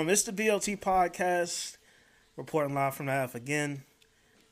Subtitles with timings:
[0.00, 1.76] Um, it's the BLT podcast,
[2.34, 3.82] reporting live from the half again.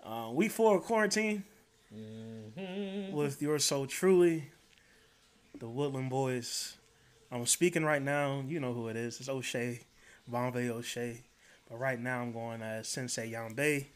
[0.05, 1.43] Uh, week four of quarantine
[3.11, 4.51] with yours so truly,
[5.59, 6.77] the Woodland Boys.
[7.33, 8.45] I'm speaking right now.
[8.47, 9.21] You know who it is.
[9.21, 9.81] It's O'Shea,
[10.29, 11.23] Bombay O'Shea.
[11.71, 13.87] But right now I'm going as Sensei Yambe.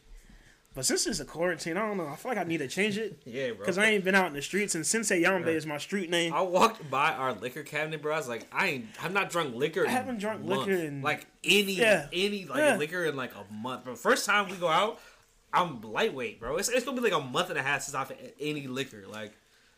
[0.75, 2.07] But since it's a quarantine, I don't know.
[2.07, 3.57] I feel like I need to change it Yeah, bro.
[3.59, 5.51] because I ain't been out in the streets, and Sensei Yambe Yeah.
[5.51, 6.33] is my street name.
[6.33, 8.13] I walked by our liquor cabinet, bro.
[8.13, 9.85] I was like, I ain't, I've not drunk liquor.
[9.85, 10.67] I haven't drunk a month.
[10.67, 12.07] liquor in- like any, Yeah.
[12.11, 12.77] any like Yeah.
[12.77, 13.83] liquor in like a month.
[13.85, 14.99] But first time we go out,
[15.53, 16.57] I'm lightweight, bro.
[16.57, 19.03] It's, it's gonna be like a month and a half since I've had any liquor.
[19.07, 19.33] Like,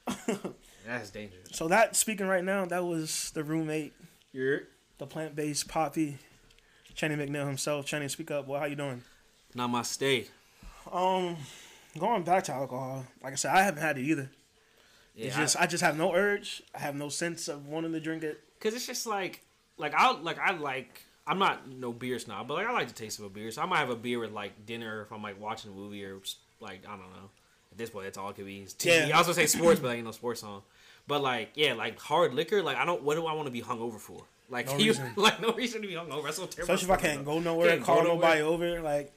[0.85, 1.49] that's dangerous.
[1.51, 3.93] So that speaking right now, that was the roommate,
[4.31, 4.61] You're
[4.97, 6.19] the plant-based Poppy,
[6.93, 7.85] Channing McNeil himself.
[7.85, 8.47] Channing, speak up.
[8.47, 9.03] Well, how you doing?
[9.53, 10.31] not my state.
[10.91, 11.37] Um,
[11.97, 14.29] going back to alcohol, like I said, I haven't had it either.
[15.15, 16.61] Yeah, It's just I, just have no urge.
[16.73, 18.41] I have no sense of wanting to drink it.
[18.59, 19.41] Cause it's just like,
[19.77, 21.01] like I like I like.
[21.27, 23.49] I'm not no beer snob, but like I like the taste of a beer.
[23.51, 26.03] So I might have a beer with like dinner if I'm like watching a movie
[26.03, 26.19] or
[26.59, 27.29] like I don't know.
[27.71, 28.59] At this point, that's all it could be.
[28.59, 29.09] It's TV.
[29.09, 29.15] Yeah.
[29.15, 30.61] I was gonna say sports, but like, ain't no sports song.
[31.07, 32.61] But like, yeah, like hard liquor.
[32.61, 33.03] Like I don't.
[33.03, 34.23] What do I want to be hungover for?
[34.49, 36.23] Like, No you, like no reason to be hungover.
[36.23, 36.73] That's so terrible.
[36.73, 38.81] Especially if I can't go nowhere, Can't call go nobody over.
[38.81, 39.13] Like,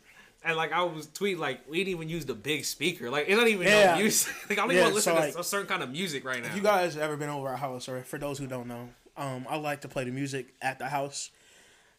[0.48, 3.10] And like I was tweeting, like we didn't even use the big speaker.
[3.10, 3.92] Like it's not even Yeah.
[3.92, 4.34] no music.
[4.48, 6.42] Like I don't Yeah, even listen so, to like, a certain kind of music right
[6.42, 6.48] now.
[6.48, 8.88] if you guys ever been over our house, or for those who don't know,
[9.18, 11.30] um, I like to play the music at the house,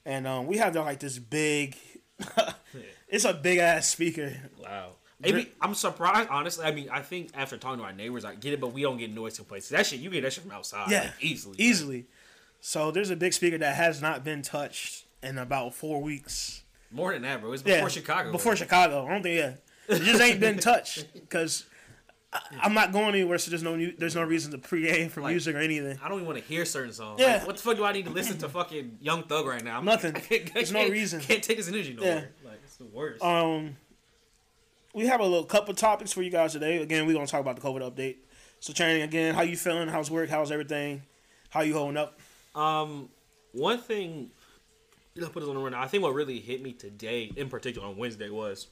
[0.04, 1.78] and um, we have like this big.
[3.08, 4.36] it's a big ass speaker.
[4.58, 4.94] Wow.
[5.22, 6.30] Maybe I'm surprised.
[6.30, 8.82] Honestly, I mean, I think after talking to our neighbors, I get it, but we
[8.82, 9.70] don't get noise complaints.
[9.70, 10.90] That shit, you get that shit from outside.
[10.90, 12.06] Yeah, like, easily, easily.
[12.62, 16.64] So there's a big speaker that has not been touched in about four weeks.
[16.92, 17.52] More than that, bro.
[17.54, 18.32] It's before yeah, Chicago.
[18.32, 19.54] Before Chicago, I don't think yeah,
[19.96, 21.66] it just ain't been touched because
[22.62, 23.38] I'm not going anywhere.
[23.38, 26.00] So there's no new, there's no reason to pre-aim for Like, music or anything.
[26.04, 27.20] I don't even want to hear certain songs.
[27.20, 27.38] Yeah.
[27.38, 28.50] Like, what the fuck do I need to listen to?
[28.60, 29.80] Fucking Young Thug right now.
[29.80, 30.16] I'm, Nothing.
[30.16, 31.22] I can't, I There's no reason.
[31.22, 32.14] Can't take this energy no Yeah.
[32.16, 32.30] more.
[32.46, 33.24] Like it's the worst.
[33.24, 33.76] Um,
[34.94, 36.82] we have a little couple topics for you guys today.
[36.82, 38.18] Again, we're gonna talk about the COVID update.
[38.60, 39.88] So, Channing, again, how you feeling?
[39.88, 40.30] How's work?
[40.30, 41.04] How's everything?
[41.50, 42.20] How you holding up?
[42.56, 43.10] Um,
[43.54, 44.32] one thing,
[45.20, 45.84] you know, put this on the rundown.
[45.84, 48.68] I think what really hit me today, in particular on Wednesday, was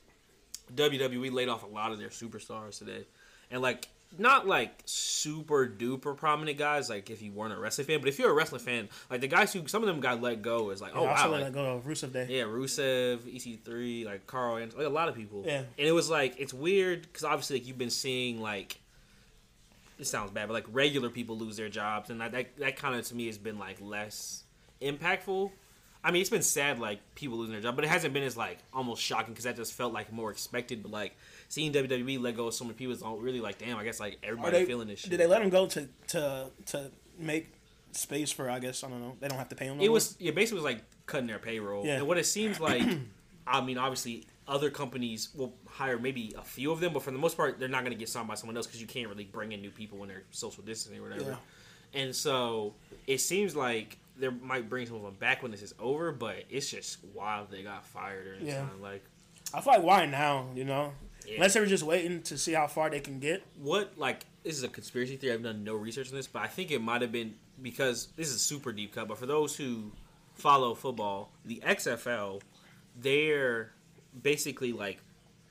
[0.73, 3.05] WWE laid off a lot of their superstars today,
[3.51, 3.87] and like
[4.17, 6.89] not like super duper prominent guys.
[6.89, 9.27] Like if you weren't a wrestling fan, but if you're a wrestling fan, like the
[9.27, 11.53] guys who some of them got let go is like, oh I wow, like, that
[11.53, 12.27] go Rusev Day.
[12.29, 15.43] yeah, Rusev, EC3, like Carl, and like a lot of people.
[15.45, 15.63] Yeah.
[15.77, 18.79] And it was like it's weird because obviously like you've been seeing like
[19.99, 22.95] it sounds bad, but like regular people lose their jobs, and that that, that kind
[22.95, 24.43] of to me has been like less
[24.81, 25.51] impactful.
[26.07, 28.37] I mean, it's been sad like people losing their job, but it hasn't been as
[28.37, 30.81] like almost shocking because that just felt like more expected.
[30.81, 31.17] But like
[31.49, 33.99] seeing WWE let go of so many people is all really like, damn, I guess
[33.99, 35.09] like everybody they feeling this shit.
[35.09, 37.51] Did they let them go to to to make
[37.91, 38.49] space for?
[38.49, 39.17] I guess I don't know.
[39.19, 39.79] They don't have to pay them.
[39.79, 39.95] No it more?
[39.95, 41.85] was yeah, basically it was like cutting their payroll.
[41.85, 41.97] Yeah.
[41.97, 42.83] And what it seems like,
[43.45, 47.17] I mean, obviously other companies will hire maybe a few of them, but for the
[47.17, 49.25] most part, they're not going to get signed by someone else because you can't really
[49.25, 51.37] bring in new people when they're social distancing or whatever.
[51.93, 52.75] And so
[53.07, 56.43] it seems like they might bring some of them back when this is over, but
[56.49, 58.61] it's just wild they got fired this Yeah.
[58.61, 58.81] time.
[58.81, 59.03] Like,
[59.53, 60.49] I feel like why now?
[60.55, 60.93] You know,
[61.25, 61.35] Yeah.
[61.35, 63.43] unless they were just waiting to see how far they can get.
[63.57, 65.33] what like this is a conspiracy theory.
[65.33, 68.27] I've done no research on this, but I think it might have been because this
[68.29, 69.07] is a super deep cut.
[69.07, 69.91] But for those who
[70.35, 72.41] follow football, the XFL,
[72.95, 73.73] their
[74.21, 74.99] basically like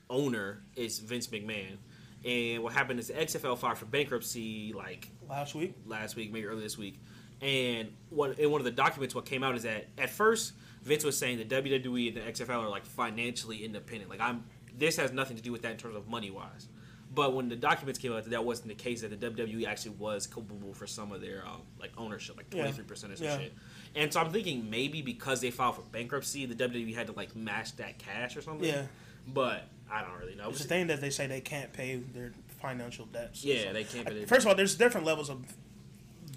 [0.09, 1.77] owner is Vince McMahon.
[2.25, 6.47] And what happened is the XFL filed for bankruptcy like Last week, last week, maybe
[6.47, 6.99] early this week.
[7.41, 10.53] And what in one of the documents, what came out is that at first
[10.83, 14.09] Vince was saying that WWE and the XFL are like financially independent.
[14.09, 14.43] Like I'm,
[14.77, 16.67] this has nothing to do with that in terms of money wise.
[17.13, 19.01] But when the documents came out, that, wasn't the case.
[19.01, 22.71] That the WWE actually was culpable for some of their um, like ownership, like twenty
[22.71, 23.37] three percent or some Yeah.
[23.39, 23.53] shit.
[23.95, 27.35] And so I'm thinking maybe because they filed for bankruptcy, the WWE had to like
[27.35, 28.67] match that cash or something.
[28.67, 28.83] yeah.
[29.27, 30.49] But I don't really know.
[30.49, 33.43] It's the thing that they say they can't pay their financial debts.
[33.43, 34.07] Yeah, they can't.
[34.07, 35.45] Pay First of all, there's different levels of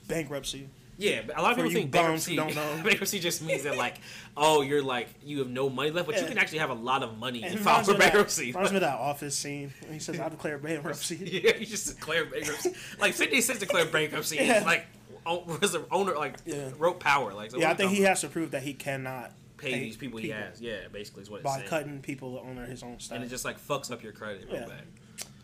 [0.06, 0.68] bankruptcy.
[1.00, 2.32] Yeah, but a lot of people think bankruptcy.
[2.32, 2.80] who don't know.
[2.84, 3.94] bankruptcy just means that like,
[4.36, 7.02] oh, you're like you have no money left, but you can actually have a lot
[7.02, 8.46] of money And and file for me of that- bankruptcy.
[8.48, 11.96] Reminds me of that office scene when he says, "I declare bankruptcy." yeah, you just
[11.96, 12.74] declare bankruptcy.
[13.00, 14.36] like Fifty Cent declared bankruptcy.
[14.36, 14.58] Yeah.
[14.58, 14.86] and, Like,
[15.26, 16.68] was the owner like Yeah.
[16.78, 17.32] wrote power?
[17.32, 19.32] Like, so Yeah, I think he talking has to prove that he cannot about?
[19.56, 20.60] pay these people, he has.
[20.60, 21.68] Yeah, basically is what it's by saying.
[21.68, 23.16] cutting people under his own stuff.
[23.16, 24.66] and it just like fucks up your credit Yeah.
[24.66, 24.82] bad.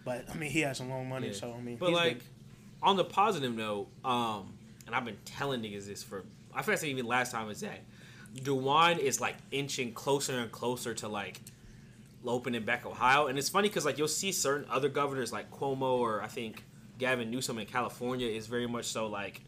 [0.04, 1.32] but I mean, he has some long money, Yeah.
[1.34, 2.24] so I mean, But he's like, good.
[2.82, 4.52] on the positive note, um,
[4.86, 6.24] and I've been telling niggas this for
[6.54, 7.80] I feel like even last time is that
[8.34, 11.40] DeWine is like inching closer and closer to like
[12.24, 15.98] opening back Ohio, and it's funny because like you'll see certain other governors like Cuomo
[15.98, 16.64] or I think
[16.98, 19.42] Gavin Newsom in California is very much so like,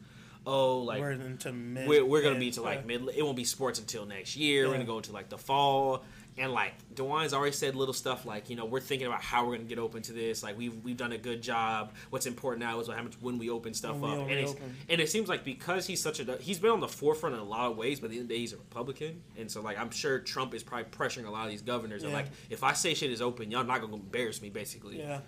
[0.47, 1.89] oh, like we're into mid.
[1.89, 2.99] we're, we're gonna mid- be to like yeah.
[2.99, 3.17] mid.
[3.17, 4.67] It won't be sports until next year.
[4.67, 6.05] We're gonna go to like the fall.
[6.39, 9.57] And like DeWine's already said little stuff like you know we're thinking about how we're
[9.57, 12.79] gonna get open to this like we've we've done a good job what's important now
[12.81, 14.77] is what happens when we open stuff When up and, it's, reopen.
[14.89, 17.45] and it seems like because he's such a he's been on the forefront in a
[17.45, 19.61] lot of ways but at the end of the day he's a Republican and so
[19.63, 22.63] like I'm sure Trump is probably pressuring a lot of these governors and like if
[22.65, 25.21] I say shit is open y'all not gonna embarrass me basically Yeah.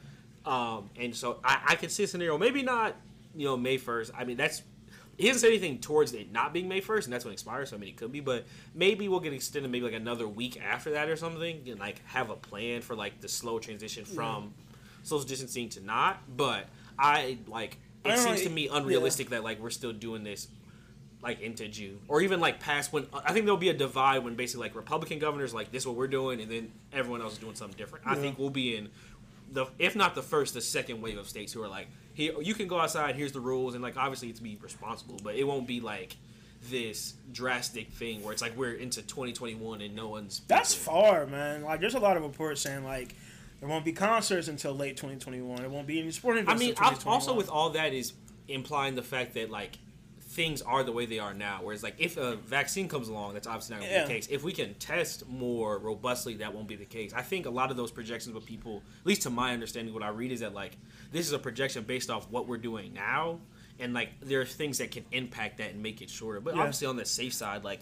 [0.46, 2.96] um, and so I, I could see a scenario, maybe not,
[3.36, 4.10] you know, May first.
[4.16, 4.62] I mean, that's
[5.20, 7.70] he hasn't said anything towards it not being May first, and that's when it expires.
[7.70, 10.61] So I mean, it could be, but maybe we'll get extended, maybe like another week
[10.61, 14.55] after that or something, and like have a plan for like the slow transition from
[15.02, 16.22] social distancing to not.
[16.34, 16.67] But
[16.99, 20.49] I like it know, seems to me unrealistic that like we're still doing this
[21.22, 24.25] like into June or even like past when uh, I think there'll be a divide
[24.25, 27.34] when basically like Republican governors like this is what we're doing and then everyone else
[27.34, 28.06] is doing something different.
[28.06, 28.88] I think we'll be in
[29.52, 32.54] the if not the first, the second wave of states who are like, here you
[32.54, 35.66] can go outside, here's the rules, and like obviously it's be responsible, but it won't
[35.66, 36.16] be like
[36.68, 41.62] this drastic thing where it's like we're into 2021 and no one's That's far, man.
[41.62, 43.14] Like, there's a lot of reports saying like
[43.60, 45.56] there won't be concerts until late 2021.
[45.56, 46.60] There won't be any sporting I events.
[46.60, 47.14] mean, I, 2021.
[47.14, 48.12] also with all that is
[48.48, 49.78] implying the fact that like
[50.20, 51.60] things are the way they are now.
[51.62, 54.02] Whereas like if a vaccine comes along, that's obviously not going to Yeah.
[54.06, 54.28] be the case.
[54.30, 57.12] If we can test more robustly, that won't be the case.
[57.14, 60.02] I think a lot of those projections with people, at least to my understanding, what
[60.02, 60.76] I read is that like
[61.12, 63.38] this is a projection based off what we're doing now,
[63.78, 66.40] and like there are things that can impact that and make it shorter.
[66.40, 66.60] But Yeah.
[66.62, 67.80] obviously on the safe side, like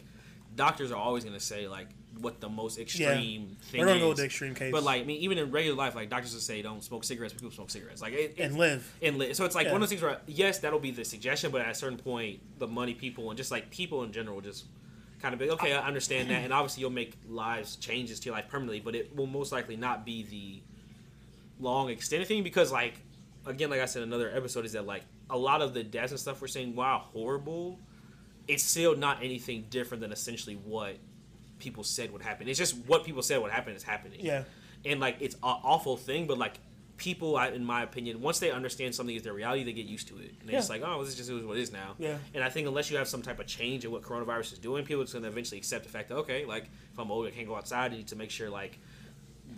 [0.56, 1.88] doctors are always going to say like
[2.20, 5.04] what the most extreme thing we're gonna go with the extreme case But like I
[5.04, 7.70] mean, even in regular life, like doctors will say don't smoke cigarettes, but people smoke
[7.70, 8.00] cigarettes.
[8.02, 8.92] Like it, and live.
[9.02, 9.72] and li- so it's like Yeah.
[9.72, 12.40] one of those things where yes, that'll be the suggestion, but at a certain point,
[12.58, 14.64] the money people and just like people in general just
[15.20, 15.72] kind of be okay.
[15.75, 19.14] I understand that, and obviously you'll make lives changes to your life permanently, but it
[19.14, 20.60] will most likely not be the
[21.62, 22.94] long extended thing because like
[23.50, 26.21] again, like I said, another episode is that like a lot of the deaths and
[26.21, 27.79] stuff we're saying, wow, horrible.
[28.47, 30.97] It's still not anything different than essentially what
[31.59, 32.49] people said would happen.
[32.49, 34.45] It's just what people said would happen is happening Yeah.
[34.87, 36.55] and like it's an awful thing, but like
[36.97, 40.09] people, I- in my opinion, once they understand something is their reality, they get used
[40.09, 41.95] to it, and they're just like, oh, this just is what it is now.
[41.99, 42.17] Yeah.
[42.35, 44.85] And I think unless you have some type of change in what coronavirus is doing,
[44.85, 47.31] people are just gonna eventually accept the fact that okay, like if I'm old, I
[47.31, 47.93] can't go outside.
[47.93, 48.79] I need to make sure like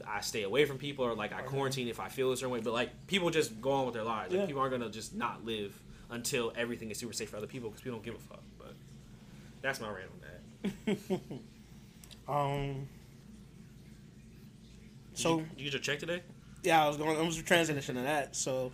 [0.07, 2.61] I stay away from people or like I quarantine if I feel a certain way.
[2.61, 4.31] But like people just go on with their lives.
[4.33, 4.47] Like Yeah.
[4.47, 5.79] people aren't gonna just not live
[6.11, 8.43] until everything is super safe for other people because people don't give a fuck.
[8.59, 8.75] But
[9.63, 10.21] that's my rant on
[11.07, 11.21] that.
[12.29, 12.87] Um.
[15.15, 16.23] Did So you, did you get your check today?
[16.63, 17.17] yeah, I was going.
[17.17, 18.37] I was transitioning to that.
[18.37, 18.71] So,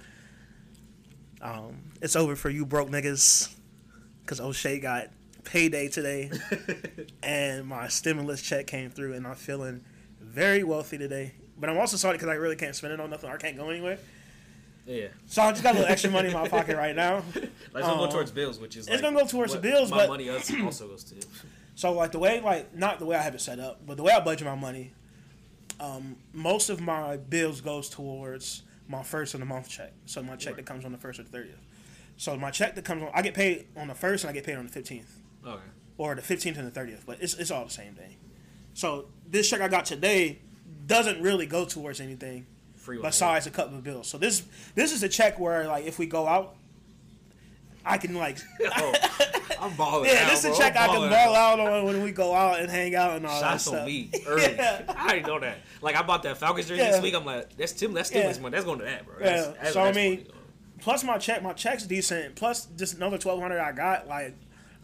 [1.41, 3.55] um, it's over for you broke niggas,
[4.23, 5.09] because O'Shea got
[5.45, 6.31] payday today,
[7.23, 9.85] and my stimulus check came through, and I'm feeling
[10.27, 11.33] very wealthy today.
[11.59, 13.31] But I'm also sorry because I really can't spend it on nothing.
[13.31, 13.99] I can't go anywhere.
[14.87, 15.09] Yeah.
[15.27, 17.23] So I just got a little extra money in my pocket right now.
[17.35, 19.59] Like it's gonna Um, go towards bills, which is it's like gonna go towards the
[19.59, 21.15] bills, My but- money also goes to.
[21.75, 24.03] So like the way like not the way I have it set up, but the
[24.03, 24.93] way I budget my money,
[25.81, 29.93] um, most of my bills goes towards my first of the month check.
[30.07, 30.57] So my check Right.
[30.59, 31.59] that comes on the first or the thirtieth.
[32.17, 34.45] So my check that comes on, I get paid on the first and I get
[34.45, 35.61] paid on the fifteenth, Okay.
[35.99, 37.05] or the fifteenth and the thirtieth.
[37.05, 38.17] But it's it's all the same day.
[38.77, 40.39] So this check I got today
[40.87, 44.07] doesn't really go towards anything Free besides a couple of bills.
[44.07, 44.43] So this
[44.75, 46.57] this is a check where like if we go out,
[47.87, 48.37] I can like
[48.77, 48.95] oh,
[49.61, 50.11] I'm balling.
[50.11, 52.61] yeah, out, this is a check I'm can ball out on when we go out
[52.61, 53.87] and hang out and all Shots that stuff.
[53.87, 54.43] me early.
[54.55, 54.83] Yeah.
[54.95, 55.57] I didn't know that.
[55.81, 56.91] Like I bought that Falcons jersey Yeah.
[56.93, 57.15] this week.
[57.15, 57.95] I'm like, that's Tim.
[57.95, 58.43] That's stimulus Yeah.
[58.43, 58.53] money.
[58.53, 59.15] That's going to that, bro.
[59.21, 59.25] Yeah.
[59.25, 60.27] That's, that's, So, I mean,
[60.81, 62.35] Plus my check, my check's decent.
[62.37, 64.07] Plus just another twelve hundred I got.
[64.07, 64.35] Like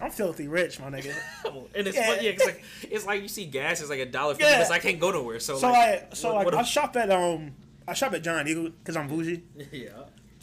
[0.02, 1.14] I'm filthy rich, my nigga.
[1.74, 2.14] and it's Yeah.
[2.20, 2.32] yeah.
[2.36, 4.68] yeah, like it's like you see gas is like a dollar fifty, Yeah.
[4.70, 5.38] I can't go nowhere.
[5.40, 7.52] So, So like, like, so what- like, what I shop at um,
[7.86, 9.42] I shop at Giant Eagle because I'm bougie.
[9.72, 9.90] yeah.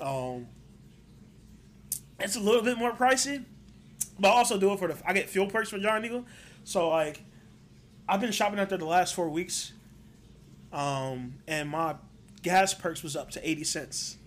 [0.01, 0.47] Um,
[2.19, 3.43] it's a little bit more pricey,
[4.19, 4.97] but I also do it for the.
[5.05, 6.25] I get fuel perks for Giant Eagle,
[6.63, 7.21] so like,
[8.07, 9.71] I've been shopping out there the last four weeks,
[10.73, 11.95] um, and my
[12.43, 14.17] gas perks was up to eighty cents.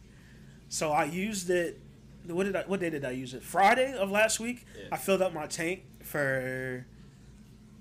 [0.69, 1.81] So I used it.
[2.27, 2.63] What did I?
[2.63, 3.43] What day did I use it?
[3.43, 4.65] Friday of last week.
[4.79, 4.89] Yeah.
[4.93, 6.87] I filled up my tank for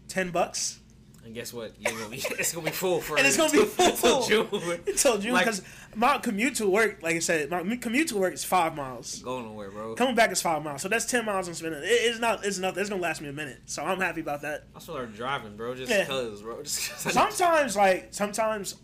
[0.07, 0.79] ten bucks.
[1.23, 1.71] And guess what?
[1.83, 3.85] Gonna be, it's gonna be full for And it's gonna be full.
[3.85, 4.47] until June.
[4.87, 5.61] Until June, Like- because
[5.93, 9.19] my commute to work, like I said, my commute to work is five miles.
[9.19, 9.93] Going nowhere, bro.
[9.93, 11.83] Coming back is five miles, so that's ten miles I'm spending.
[11.83, 12.43] It, it's not.
[12.43, 12.81] It's nothing.
[12.81, 14.63] It's gonna last me a minute, so I'm happy about that.
[14.75, 15.75] I started driving, bro.
[15.75, 16.05] Just Yeah.
[16.05, 16.63] cause, bro.
[16.63, 18.75] Just 'cause Sometimes, like sometimes,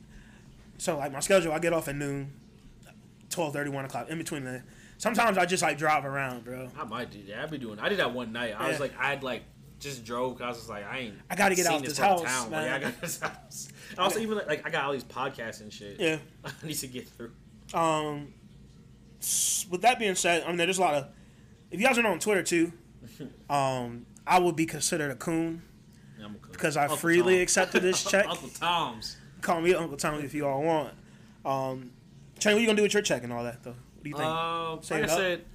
[0.77, 2.31] so like my schedule, I get off at noon,
[3.31, 4.09] 12, 1 o'clock.
[4.09, 4.61] In between that,
[4.97, 6.69] sometimes I just like drive around, bro.
[6.77, 7.39] I might do that.
[7.43, 7.79] I'd be doing.
[7.79, 8.55] I did that one night.
[8.57, 9.43] I was like, I'd like
[9.79, 10.33] just drove.
[10.37, 11.15] Cause I was just like, I ain't.
[11.29, 12.65] I gotta get out this of house, But man.
[12.65, 13.69] yeah, I got this house.
[13.91, 15.99] And also, even like, like I got all these podcasts and shit.
[15.99, 16.17] Yeah.
[16.45, 17.31] I need to get through.
[17.73, 18.33] Um,
[19.69, 21.07] with that being said, I mean there's a lot of
[21.71, 22.71] if you guys are on Twitter too,
[23.49, 25.61] um, I would be considered a coon
[26.19, 27.41] Yeah, because I Uncle freely Tom.
[27.43, 28.27] accepted this check.
[28.27, 29.17] Uncle Tom's.
[29.41, 30.93] Call me Uncle Tom if you all want.
[31.45, 31.91] Um,
[32.39, 33.75] Trey, what you gonna do with your check and all that though?
[34.07, 34.27] Do you think?
[34.29, 35.45] Um, Save like I said,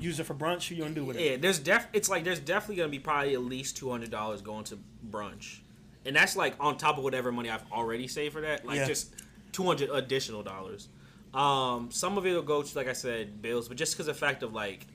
[0.00, 0.54] Use it for brunch?
[0.54, 1.24] What you gonna do with it?
[1.30, 1.86] yeah, there's def.
[1.92, 5.58] It's like there's definitely gonna be probably at least two hundred dollars going to brunch,
[6.04, 8.66] and that's like on top of whatever money I've already saved for that.
[8.66, 8.86] Like Yeah.
[8.86, 9.12] just
[9.52, 10.88] two hundred additional dollars.
[11.32, 14.14] Um, some of it will go to like I said bills, but just because the
[14.14, 14.86] fact of like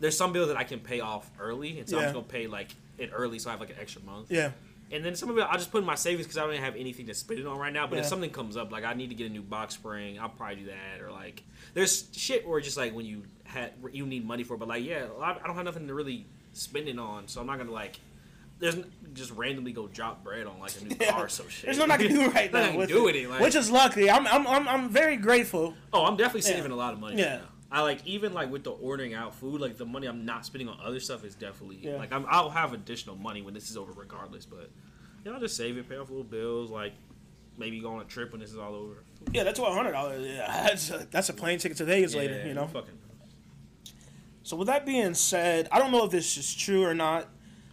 [0.00, 2.46] there's some bills that I can pay off early, and so I'm just gonna pay
[2.46, 4.30] like it early, so I have like an extra month.
[4.30, 4.50] Yeah.
[4.92, 6.62] And then some of it I'll just put in my savings because I don't even
[6.64, 7.86] have anything to spend it on right now.
[7.86, 10.28] But if something comes up, like I need to get a new box spring, I'll
[10.28, 11.02] probably do that.
[11.02, 11.42] Or like
[11.76, 15.04] there's shit where just like when you had you need money for, but like yeah,
[15.20, 18.00] I don't have nothing to really spend it on, so I'm not gonna like.
[18.58, 18.78] There's
[19.12, 21.66] just randomly go drop bread on like a new car or some shit.
[21.66, 22.68] There's nothing I can do right now.
[22.68, 24.08] can with do it, it, like- which is lucky.
[24.08, 25.74] I'm, I'm, I'm, I'm very grateful.
[25.92, 26.56] Oh, I'm definitely Yeah.
[26.56, 27.18] saving a lot of money.
[27.18, 27.34] Yeah.
[27.34, 27.42] Right.
[27.70, 30.70] I like even like with the ordering out food, like the money I'm not spending
[30.70, 31.96] on other stuff is definitely Yeah.
[31.96, 34.46] like I'm, I'll have additional money when this is over, regardless.
[34.46, 34.70] But
[35.22, 36.94] yeah, I'll just save it, pay off little bills, like
[37.58, 39.04] maybe go on a trip when this is all over.
[39.32, 40.26] Yeah, that's what hundred dollars.
[40.26, 42.38] Yeah, that's a, that's a plane ticket to Vegas later.
[42.38, 42.66] Yeah, You know.
[42.66, 42.94] fucking.
[44.42, 47.26] So with that being said, I don't know if this is true or not,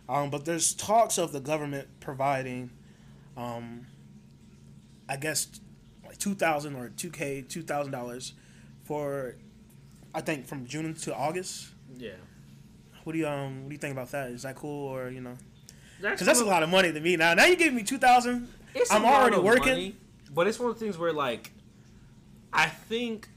[0.09, 2.71] um, but there's talks of the government providing,
[3.37, 3.85] um,
[5.07, 5.47] I guess,
[6.03, 8.33] like two thousand or two k, two thousand dollars
[8.85, 9.35] for,
[10.15, 11.67] I think from June to August.
[11.95, 12.13] Yeah,
[13.03, 14.31] What do you um What do you think about that?
[14.31, 15.35] Is that cool or you know?
[16.01, 17.35] that's Because that's a lot of money to me now.
[17.35, 18.47] Now you give me two thousand.
[18.75, 19.69] It's I'm already working.
[19.69, 19.95] money,
[20.33, 21.51] but it's one of the things where like
[22.51, 23.27] I think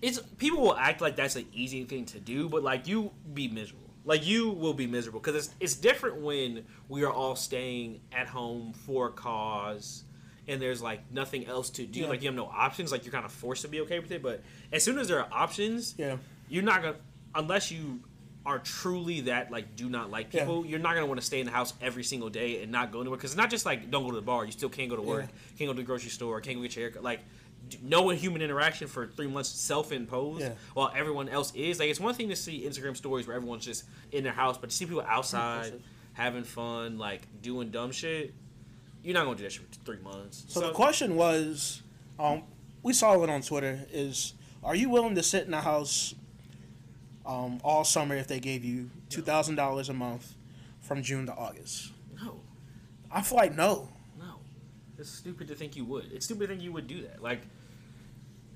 [0.00, 3.48] it's people will act like that's an easy thing to do, but like you be
[3.48, 3.78] miserable.
[4.04, 8.26] Like you will be miserable because it's it's different when we are all staying at
[8.26, 10.02] home for a cause
[10.48, 12.00] and there's like nothing else to do.
[12.00, 12.08] Yeah.
[12.08, 12.90] Like you have no options.
[12.90, 14.20] Like you're kind of forced to be okay with it.
[14.22, 16.16] But as soon as there are options, Yeah.
[16.48, 16.96] you're not gonna
[17.34, 18.00] unless you
[18.44, 20.40] are truly that like do not like Yeah.
[20.40, 22.90] people you're not gonna want to stay in the house every single day and not
[22.90, 24.90] go anywhere because it's not just like don't go to the bar you still can't
[24.90, 25.26] go to work
[25.58, 27.20] can't go to the grocery store can't go get your haircut like
[27.80, 30.54] no human interaction for three months self-imposed Yeah.
[30.74, 33.84] while everyone else is like it's one thing to see instagram stories where everyone's just
[34.10, 35.80] in their house but to see people outside
[36.14, 38.34] having fun like doing dumb shit
[39.04, 41.82] you're not gonna do that shit for three months So, the question was,
[42.18, 42.42] um,
[42.82, 43.80] we saw it on Twitter.
[43.92, 46.14] Is are you willing to sit in the house,
[47.26, 50.34] um, all summer if they gave you two thousand dollars a month,
[50.80, 51.92] from June to August?
[52.22, 52.40] no
[53.10, 53.88] I feel like no.
[54.18, 54.36] No,
[54.98, 56.10] it's stupid to think you would.
[56.12, 57.22] It's stupid to think you would do that.
[57.22, 57.40] Like,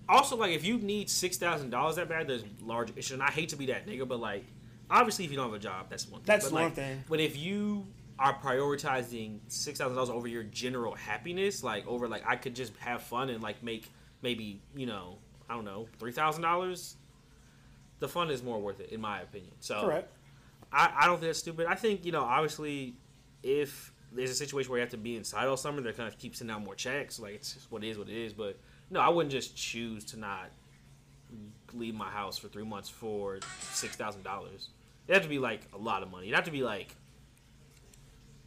[0.08, 3.12] also like if you need six thousand dollars that bad, there's large issues.
[3.12, 4.44] And I hate to be that nigga, but like,
[4.90, 6.20] obviously if you don't have a job, that's one.
[6.20, 6.26] thing.
[6.26, 7.04] That's but, one like, thing.
[7.08, 7.86] But if you
[8.18, 12.74] are prioritizing six thousand dollars over your general happiness, like over like I could just
[12.78, 13.90] have fun and like make
[14.22, 15.18] maybe you know
[15.50, 16.96] I don't know three thousand dollars.
[17.98, 19.52] The fun is more worth it, in my opinion.
[19.60, 20.12] So Correct.
[20.72, 21.66] I, I don't think that's stupid.
[21.66, 22.94] I think, you know, obviously,
[23.42, 26.18] if there's a situation where you have to be inside all summer, they're kind of
[26.18, 27.18] keep sending out more checks.
[27.18, 28.32] Like, it's just what it is, what it is.
[28.32, 28.58] But,
[28.90, 30.50] no, I wouldn't just choose to not
[31.72, 33.88] leave my house for three months for $6,000.
[35.08, 36.26] It'd have to be, like, a lot of money.
[36.26, 36.94] It'd have to be, like,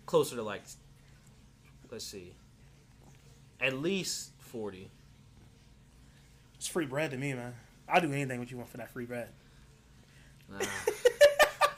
[0.05, 0.63] closer to, like,
[1.91, 2.33] let's see,
[3.59, 4.89] at least 40
[6.55, 7.53] It's free bread to me, man.
[7.87, 9.29] I'll do anything what you want for that free bread.
[10.51, 10.65] Nah.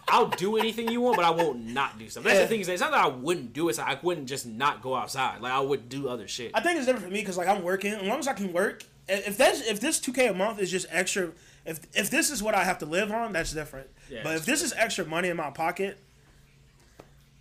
[0.08, 2.28] I'll do anything you want, but I won't not do something.
[2.30, 2.44] That's Yeah.
[2.44, 3.72] the thing is, it's not that I wouldn't do it.
[3.72, 5.42] It's like I wouldn't just not go outside.
[5.42, 6.52] Like I would do other shit.
[6.54, 7.94] I think it's different for me because like I'm working.
[7.94, 10.70] As long as I can work, if that's if this two k a month is
[10.70, 11.32] just extra,
[11.66, 13.88] if if this is what I have to live on, that's different.
[14.10, 15.98] Yeah, but if it's this is extra money in my pocket,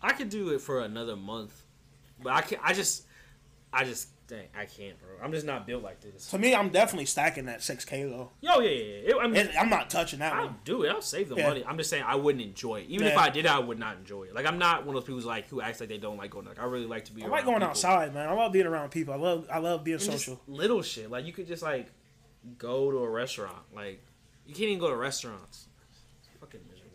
[0.00, 1.64] I could do it for another month,
[2.22, 3.04] but I can I just,
[3.72, 5.08] I just, dang, I can't, bro.
[5.22, 6.28] I'm just not built like this.
[6.30, 8.30] to me, I'm definitely stacking that six k though.
[8.40, 8.76] Yo, yeah, yeah.
[8.76, 9.10] yeah.
[9.10, 10.56] It- I mean, And I'm not touching that I'll one.
[10.64, 10.88] do it.
[10.88, 11.49] I'll save the Yeah.
[11.49, 11.64] money.
[11.66, 12.87] I'm just saying I wouldn't enjoy it.
[12.88, 14.34] Even if I did, I would not enjoy it.
[14.34, 16.30] Like I'm not one of those people who's like who acts like they don't like
[16.30, 16.46] going.
[16.46, 17.22] Like I really like to be.
[17.22, 17.68] I like going people.
[17.68, 18.28] outside, man.
[18.28, 19.12] I love being around people.
[19.12, 20.40] I love I love being And social.
[20.46, 21.10] little shit.
[21.10, 21.88] Like you could just like
[22.56, 23.58] go to a restaurant.
[23.75, 24.02] Like
[24.46, 25.66] you can't even go to restaurants.
[26.20, 26.87] It's fucking miserable.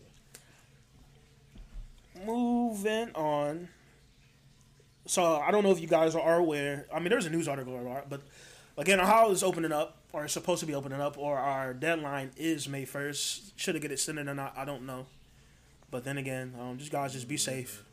[2.25, 3.67] Moving on.
[5.05, 6.87] So I don't know if you guys are aware.
[6.93, 8.21] I mean, there's a news article about but
[8.77, 12.31] again, Ohio is opening up, or is supposed to be opening up, or our deadline
[12.37, 13.57] is May first.
[13.59, 14.53] Should it get extended or not?
[14.57, 15.05] I don't know.
[15.91, 17.83] But then again, um, just guys, just be safe.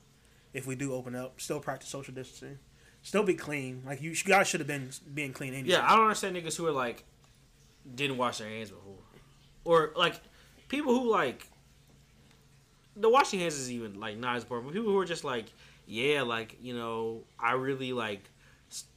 [0.53, 2.59] If we do open up, still practice social distancing.
[3.03, 3.83] Still be clean.
[3.85, 5.71] Like you, guys should have been being clean anyway.
[5.71, 7.05] Yeah, I don't understand niggas who are like
[7.95, 8.95] didn't wash their hands before,
[9.65, 10.15] or like
[10.69, 11.49] people who like
[12.95, 14.69] the washing hands is even like not as important.
[14.69, 15.47] But people who are just like,
[15.93, 18.23] yeah, like you know, I really like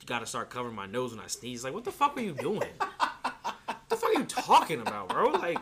[0.05, 1.63] got to start covering my nose when I sneeze.
[1.63, 2.61] Like, what the fuck are you doing?
[2.79, 5.31] what the fuck are you talking about, bro?
[5.31, 5.59] Like,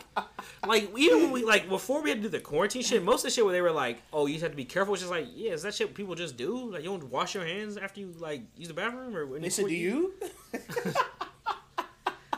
[0.66, 3.24] like even when we like before we had to do the quarantine shit, most of
[3.24, 5.12] the shit where they were like, "Oh, you just have to be careful." It's just
[5.12, 6.72] like, yeah, is that shit people just do?
[6.72, 9.50] Like, you don't wash your hands after you like use the bathroom or when They
[9.50, 10.14] said, "Do you?"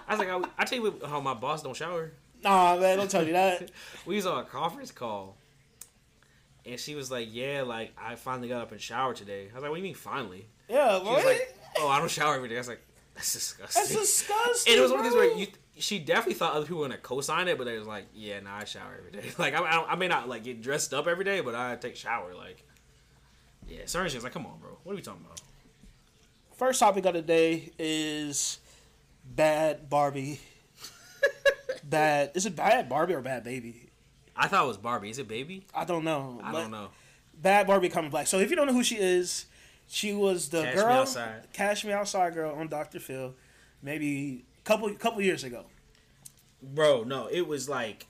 [0.08, 2.12] I was like, I, I tell you how my boss don't shower.
[2.44, 3.72] Nah, man, don't tell you that.
[4.06, 5.36] We was on a conference call,
[6.66, 9.62] and she was like, "Yeah, like I finally got up and showered today." I was
[9.62, 12.50] like, "What do you mean finally?" Yeah, She was like, "Oh, I don't shower every
[12.50, 12.82] day." I was like,
[13.14, 14.74] "That's disgusting." That's disgusting.
[14.74, 16.98] And it was one of these where you, she definitely thought other people were gonna
[17.00, 19.30] co-sign it, but they was like, "Yeah, nah, I shower every day.
[19.38, 21.94] Like, I, I, I may not like get dressed up every day, but I take
[21.94, 22.34] a shower.
[22.34, 22.64] Like,
[23.68, 25.42] yeah, certain shit's like, come on, bro, what are we talking about?
[26.56, 28.60] First topic of the day is
[29.26, 30.40] bad Barbie.
[31.84, 32.32] bad.
[32.34, 33.85] Is it bad Barbie or bad baby?
[34.36, 35.10] I thought it was Barbie.
[35.10, 35.66] Is it Baby?
[35.74, 36.40] I don't know.
[36.44, 36.90] I don't know.
[37.42, 38.28] Bad Barbie coming black.
[38.28, 39.46] So if you don't know who she is,
[39.88, 41.48] she was the Cash Me girl, Outside.
[41.54, 43.00] Cash Me Outside girl on Dr.
[43.00, 43.34] Phil,
[43.82, 45.66] maybe a couple couple years ago
[46.74, 48.08] Bro, no, it was like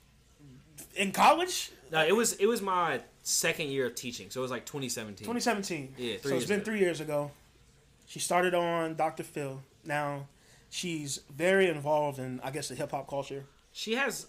[0.94, 4.50] in college, no, it was it was my second year of teaching, so it was
[4.50, 5.18] like 2017.
[5.18, 5.94] 2017.
[5.98, 6.64] Yeah, three so it's been ago.
[6.64, 7.30] three years ago.
[8.06, 9.24] She started on Dr.
[9.24, 9.62] Phil.
[9.84, 10.28] Now
[10.70, 13.44] she's very involved in, I guess, the hip hop culture.
[13.72, 14.26] She has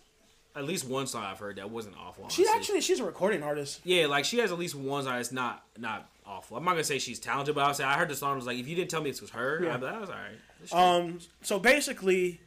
[0.57, 2.27] at least one song I've heard that wasn't awful.
[2.29, 2.59] She's honestly.
[2.59, 3.79] actually she's a recording artist.
[3.83, 6.57] Yeah, like she has at least one song that's not not awful.
[6.57, 8.45] I'm not gonna say she's talented, but I would say I heard the song was
[8.45, 9.73] like if you didn't tell me this was her, Yeah.
[9.75, 11.01] I'd be like, that was alright.
[11.05, 12.41] Um, so basically,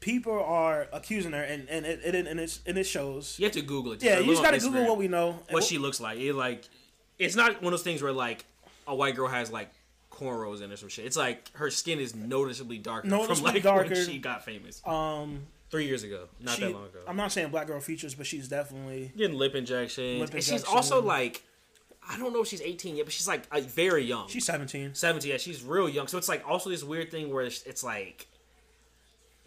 [0.00, 3.36] people are accusing her, and and it, it and it's and it shows.
[3.38, 4.02] you have to Google it.
[4.02, 5.38] Yeah, you just gotta Google what we know.
[5.50, 6.18] what she looks like.
[6.18, 6.64] It like
[7.18, 8.44] it's not one of those things where like
[8.86, 9.70] a white girl has like
[10.10, 11.06] cornrows in or some shit.
[11.06, 13.94] It's like her skin is noticeably darker Noticeably from like darker.
[13.94, 15.40] when she got famous Um,
[15.74, 17.00] three years ago, not she, that long ago.
[17.08, 20.62] I'm not saying black girl features, but she's definitely getting lip injections, Lip and she's
[20.64, 21.42] also like
[22.08, 24.28] I don't know if she's 18 yet, but she's like uh, very young.
[24.28, 24.94] she's 17.
[24.94, 27.82] 17 yeah she's real young so it's like also this weird thing where it's, it's
[27.82, 28.28] like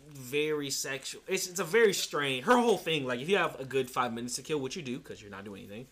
[0.09, 3.65] very sexual it's, it's a very strange her whole thing like if you have a
[3.65, 5.85] good five minutes to kill which you do because you're not doing anything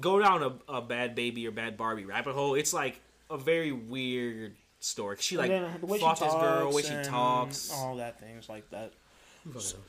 [0.00, 3.00] go down a, a bad baby or bad barbie rabbit hole it's like
[3.30, 5.16] a very weird story.
[5.20, 7.96] she like And then the way she fought this girl talks way she talks all
[7.96, 8.92] that things like that.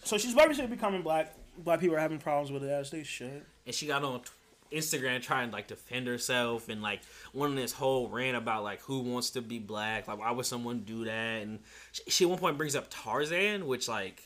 [0.03, 1.35] So she's obviously becoming black.
[1.57, 3.45] Black people are having problems with it as they should.
[3.65, 7.01] and she got on t- Instagram trying to like defend herself and like
[7.33, 10.45] went on this whole rant about like who wants to be black, like why would
[10.45, 11.41] someone do that?
[11.41, 11.59] And
[11.91, 14.23] she, she at one point brings up Tarzan, which like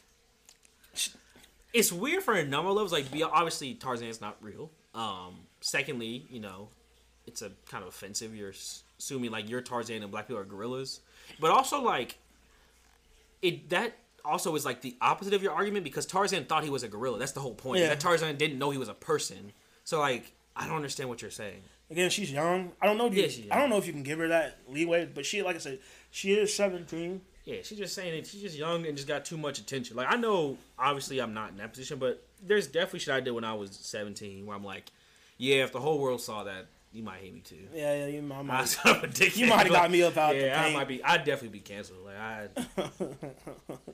[1.74, 2.94] it's weird for a number of levels.
[2.94, 4.70] Like, be- obviously Tarzan's not real.
[4.94, 6.70] Um, secondly, you know,
[7.28, 8.34] it's a kind of offensive.
[8.36, 8.54] You're
[8.98, 11.02] assuming like you're Tarzan and black people are gorillas,
[11.40, 12.18] but also like
[13.42, 16.84] it that also is like the opposite of your argument because Tarzan thought he was
[16.84, 17.20] a gorilla.
[17.20, 17.82] That's the whole point.
[17.82, 17.90] Yeah.
[17.90, 19.54] That Tarzan didn't know he was a person.
[19.84, 21.62] So like, I don't understand what you're saying.
[21.90, 22.72] Again, she's young.
[22.82, 23.08] I don't know.
[23.08, 25.26] If you, Yeah, she's I don't know if you can give her that leeway, but
[25.26, 27.22] she, like I said, she is 17.
[27.46, 28.26] Yeah, she's just saying it.
[28.26, 29.96] She's just young and just got too much attention.
[29.96, 33.32] Like I know, obviously, I'm not in that position, but there's definitely shit I did
[33.32, 34.92] when I was 17 where I'm like,
[35.38, 37.58] yeah, if the whole world saw that, you might hate me too.
[37.74, 38.44] Yeah, yeah, you might.
[38.44, 38.62] Might.
[38.62, 40.72] was kind of a dickhead, You might have got me up out the Yeah, I
[40.72, 41.04] might be.
[41.04, 42.00] I'd definitely be canceled.
[42.06, 42.48] Like I,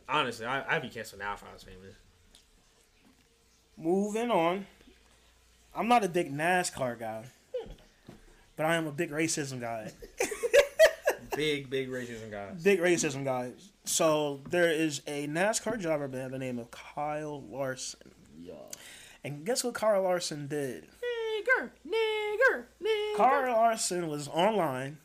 [0.10, 1.96] honestly, I, I'd be canceled now if I was famous.
[3.76, 4.68] Moving on.
[5.74, 7.24] I'm not a big NASCAR guy,
[8.56, 9.92] but I am a big racism guy.
[11.34, 12.62] Big, big racism guys.
[12.62, 13.54] Big racism guy.
[13.86, 18.12] So there is a NASCAR driver by the name of Kyle Larson.
[18.38, 18.56] Yeah.
[19.24, 20.90] And guess what Kyle Larson did?
[21.42, 23.18] Nigger, nigger, nigger.
[23.18, 24.98] Kyle Larson was online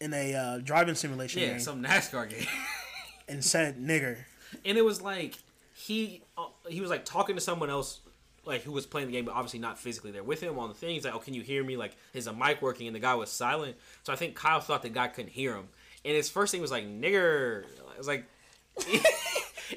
[0.00, 2.46] in a uh, driving simulation Yeah, game some NASCAR game.
[3.28, 4.18] and said nigger.
[4.64, 5.34] and it was like
[5.74, 8.00] he uh, he was like talking to someone else
[8.44, 10.74] like who was playing the game but obviously not physically there with him on the
[10.74, 10.90] thing.
[10.94, 11.76] He's like oh can you hear me?
[11.76, 12.86] Like is the mic working?
[12.86, 13.76] And the guy was silent.
[14.04, 15.68] So i think kyle thought the guy couldn't hear him.
[16.04, 17.64] And his first thing was like nigger.
[17.64, 18.26] It was like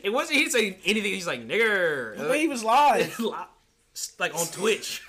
[0.03, 1.13] it wasn't he didn't say anything.
[1.13, 2.17] He's like nigger.
[2.17, 3.17] The way he was live.
[4.19, 5.01] like on twitch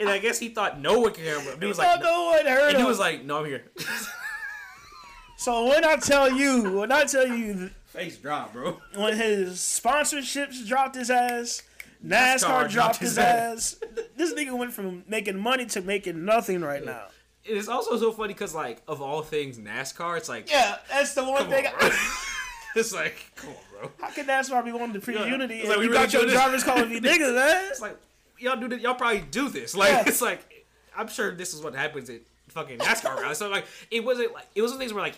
[0.00, 2.46] and i guess he thought no one could hear him he was like no one
[2.46, 3.64] heard and he was like no i'm here
[5.36, 10.66] so when I tell you, when I tell you, face drop bro when his sponsorships
[10.66, 11.62] dropped his ass,
[12.04, 13.76] NASCAR, dropped his ass.
[14.16, 17.06] This nigga went from making money to making nothing right now.
[17.44, 21.24] It's also so funny because, like, of all things, NASCAR, it's like, Yeah, that's the
[21.24, 21.66] one thing.
[21.66, 21.88] on, bro.
[22.76, 23.90] it's like, come on, bro.
[24.00, 25.26] How can NASCAR be wanting to preach Yeah.
[25.26, 26.32] unity It's and like, we you really got your this?
[26.34, 27.64] drivers calling me niggas, man?
[27.70, 27.96] It's like,
[28.40, 29.74] y'all do this, y'all probably do this.
[29.80, 30.04] Like, Yeah.
[30.06, 33.34] it's like, I'm sure this is what happens at fucking NASCAR.
[33.34, 35.16] So, like, it wasn't like, it was things where, like,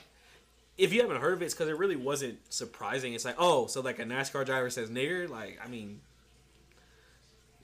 [0.78, 3.12] if you haven't heard of it, it's because it really wasn't surprising.
[3.14, 5.28] It's like, oh, so like a NASCAR driver says nigger?
[5.28, 6.00] Like, I mean,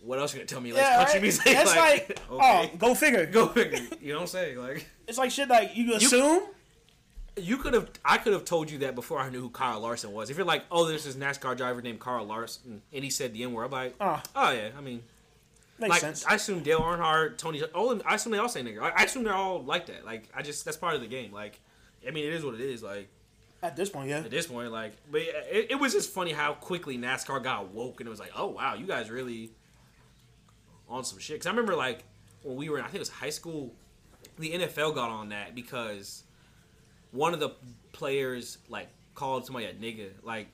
[0.02, 0.72] what else you gonna tell me?
[0.72, 1.22] Like, Yeah, country right?
[1.22, 1.42] music?
[1.46, 2.70] It's like, okay.
[2.72, 3.26] oh, go figure.
[3.26, 3.78] Go figure.
[4.00, 4.58] You know what I'm saying?
[4.58, 6.42] Like, It's like shit like you assume,
[7.36, 10.12] you could have I could have told you that before I knew who Kyle Larson
[10.12, 10.30] was.
[10.30, 13.42] If you're like, oh, there's this NASCAR driver named Kyle Larson, and he said the
[13.42, 14.22] N word, I'm like, Ah.
[14.36, 15.02] oh yeah, I mean,
[15.78, 16.26] Makes like sense.
[16.26, 17.62] I assume Dale Earnhardt, Tony,
[18.04, 18.82] I assume they all say nigger.
[18.82, 20.04] I, I assume they're all like that.
[20.04, 21.32] Like I just that's part of the game.
[21.32, 21.60] Like,
[22.06, 22.82] I mean, it is what it is.
[22.82, 23.08] Like
[23.62, 24.18] At this point, yeah.
[24.18, 28.00] at this point, like, but it, it was just funny how quickly NASCAR got woke,
[28.00, 29.52] and it was like, oh wow, you guys really
[30.88, 31.36] on some shit.
[31.36, 32.04] Because I remember like
[32.42, 33.72] when we were in, I think it was high school,
[34.38, 36.24] the NFL got on that because
[37.12, 37.50] one of the
[37.92, 40.48] players like called somebody a nigga, like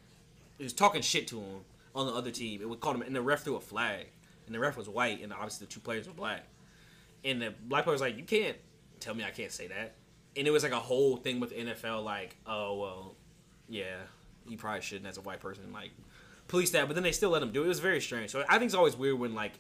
[0.59, 1.61] he was talking shit to him
[1.95, 2.61] on the other team.
[2.61, 4.07] It would call him, and the ref threw a flag,
[4.47, 6.45] and the ref was white, and obviously the two players were black,
[7.25, 8.57] and the black player was like, you can't
[9.01, 9.95] tell me I can't say that.
[10.37, 13.17] And it was like a whole thing with the NFL, like, oh well,
[13.69, 13.97] yeah,
[14.47, 15.91] you probably shouldn't as a white person, like
[16.49, 17.67] police that, but then they still let him do it.
[17.67, 18.31] It was very strange.
[18.31, 19.53] So I think it's always weird when like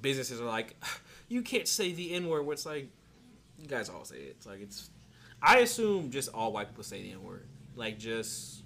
[0.00, 0.76] businesses are like,
[1.28, 2.46] you can't say the N word.
[2.46, 2.88] What's like,
[3.58, 4.36] you guys all say it.
[4.38, 4.90] It's like it's.
[5.42, 8.62] I assume just all white people say the N word, like just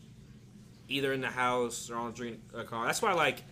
[0.88, 2.86] either in the house or on a drink a car.
[2.86, 3.42] That's why like.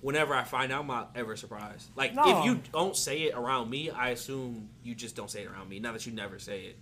[0.00, 1.90] Whenever I find out, I'm not ever surprised.
[1.94, 2.38] Like No.
[2.40, 5.68] if you don't say it around me, I assume you just don't say it around
[5.68, 5.78] me.
[5.78, 6.78] Not that you never say it,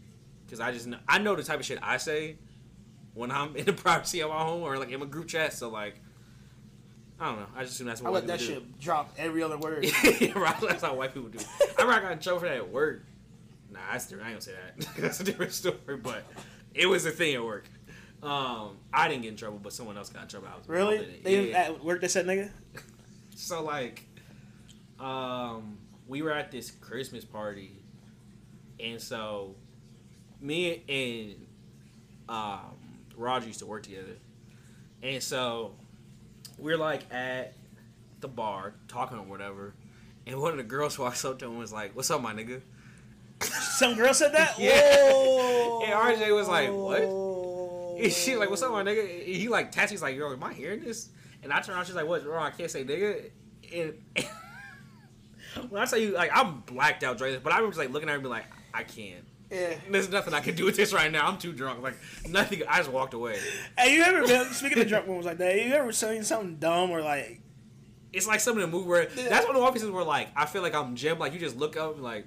[0.46, 2.36] because I just know, I know the type of shit I say
[3.14, 5.52] when I'm in the privacy of my home or like in a group chat.
[5.52, 6.00] So like,
[7.18, 7.46] I don't know.
[7.56, 9.82] I just assume that's what I let that people shit drop every other word.
[10.02, 10.32] do.
[10.36, 11.38] right, that's how white people do.
[11.78, 13.02] I I got in trouble for that at work.
[13.72, 14.28] Nah, that's different.
[14.28, 14.96] I ain't gonna say that.
[15.02, 15.96] that's a different story.
[16.00, 16.22] But
[16.72, 17.68] it was a thing at work.
[18.22, 20.48] Um, I didn't get in trouble, but someone else got in trouble.
[20.52, 21.20] I was really?
[21.24, 21.58] They Yeah.
[21.58, 22.50] at work they said nigga?
[23.38, 24.04] So like,
[24.98, 27.70] um, we were at this Christmas party,
[28.80, 29.54] and so
[30.40, 31.46] me and
[32.28, 32.76] um,
[33.16, 34.16] Roger used to work together,
[35.04, 35.70] and so
[36.58, 37.54] we're like at
[38.20, 39.72] the bar talking or whatever,
[40.26, 42.34] and one of the girls walks up to him and was like, "What's up, my
[42.34, 42.60] nigga?"
[43.40, 44.54] Some girl said that?
[44.58, 45.12] Yeah.
[45.12, 45.82] Whoa.
[45.84, 47.02] And RJ was like, "What?"
[48.02, 49.92] And she like, "What's up, my nigga?" And he like taps.
[49.92, 51.10] He's like, "Yo, am I hearing this?"
[51.42, 51.86] And I turn around.
[51.86, 52.44] She's like, "What's wrong?
[52.44, 53.30] I can't say nigga."
[53.74, 53.94] And
[55.68, 58.08] when I tell you, like, I'm blacked out this, but I remember just, like looking
[58.08, 59.74] at her and be like, "I can't." Yeah.
[59.90, 61.26] There's nothing I can do with this right now.
[61.26, 61.82] I'm too drunk.
[61.82, 61.96] Like
[62.28, 62.62] nothing.
[62.68, 63.38] I just walked away.
[63.78, 66.90] Hey, you ever been, speaking of drunk moments like that, you ever saying something dumb
[66.90, 67.40] or like,
[68.12, 70.44] It's like some of the movie where that's one of the offices where like I
[70.44, 71.18] feel like I'm Jim.
[71.18, 72.26] Like you just look up and like,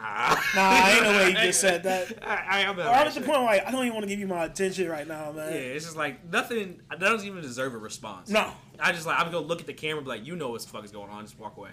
[0.00, 0.36] nah.
[0.54, 2.12] nah, ain't no way you just said that.
[2.22, 4.18] I, I, I'm I'm at the point where like, I don't even want to give
[4.18, 5.52] you my attention right now, man.
[5.52, 6.80] Yeah, it's just like nothing.
[6.90, 8.30] That doesn't even deserve a response.
[8.30, 8.52] No.
[8.80, 10.62] I just like I'm gonna look at the camera, and be like, you know what
[10.62, 11.70] the fuck is going on, just walk away.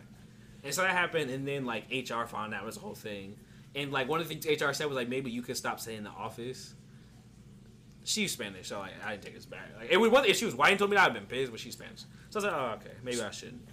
[0.64, 3.36] And so that happened, and then like HR found out it was a whole thing,
[3.76, 6.04] and like one of the things HR said was like maybe you could stop saying
[6.04, 6.74] the office.
[8.04, 9.70] She's Spanish, so like I didn't take this back.
[9.78, 11.52] Like it would one if she was white and told me that I'd been pissed,
[11.52, 12.02] but she's Spanish.
[12.30, 13.68] So I was like, oh okay, maybe I shouldn't.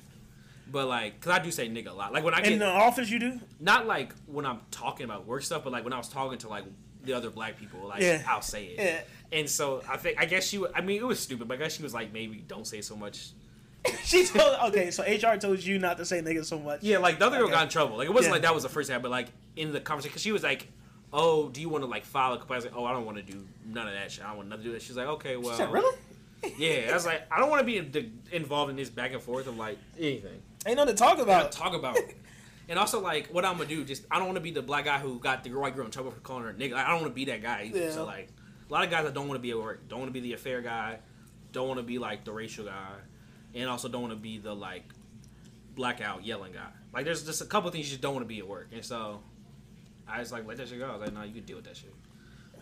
[0.70, 2.12] But like, cause I do say nigga a lot.
[2.12, 3.38] Like when I get In the office, you do?
[3.60, 6.48] not like when I'm talking about work stuff, but like when I was talking to
[6.48, 6.64] like
[7.04, 8.22] the other black people, like Yeah.
[8.26, 8.78] I'll say it.
[8.78, 9.38] Yeah.
[9.38, 10.62] And so I think I guess she.
[10.74, 12.96] I mean, it was stupid, but I guess she was like, maybe don't say so
[12.96, 13.30] much.
[14.04, 16.82] She told, okay, so HR told you not to say nigga so much.
[16.84, 17.96] Yeah, like the other girl got in trouble.
[17.96, 18.32] Like it wasn't Yeah.
[18.34, 20.68] like that was the first time, but like in the conversation, because she was like,
[21.12, 23.04] "Oh, do you want to like file a complaint?" I was like, "Oh, I don't
[23.04, 24.24] want to do none of that shit.
[24.24, 25.96] I don't want nothing to do that." She's like, "Okay, well." She said, really?
[26.58, 29.22] Yeah, I was like, I don't want to be in- involved in this back and
[29.22, 30.42] forth of like anything.
[30.66, 31.52] Ain't nothing to talk about.
[31.52, 31.96] talk about.
[32.68, 33.84] And also, like, what I'm gonna do?
[33.84, 35.90] Just I don't want to be the black guy who got the white girl in
[35.90, 36.72] trouble for calling her a nigga.
[36.72, 37.64] Like, I don't want to be that guy.
[37.64, 37.78] Either.
[37.78, 37.90] Yeah.
[37.90, 38.28] So like,
[38.68, 40.20] a lot of guys that don't want to be at work, don't want to be
[40.20, 40.98] the affair guy,
[41.50, 42.92] don't want to be like the racial guy,
[43.54, 44.84] and also don't want to be the like
[45.74, 46.70] blackout yelling guy.
[46.94, 48.68] Like, there's just a couple things you just don't want to be at work.
[48.72, 49.20] And so,
[50.08, 50.88] I just like let that shit go.
[50.88, 51.92] I was like, no, you can deal with that shit.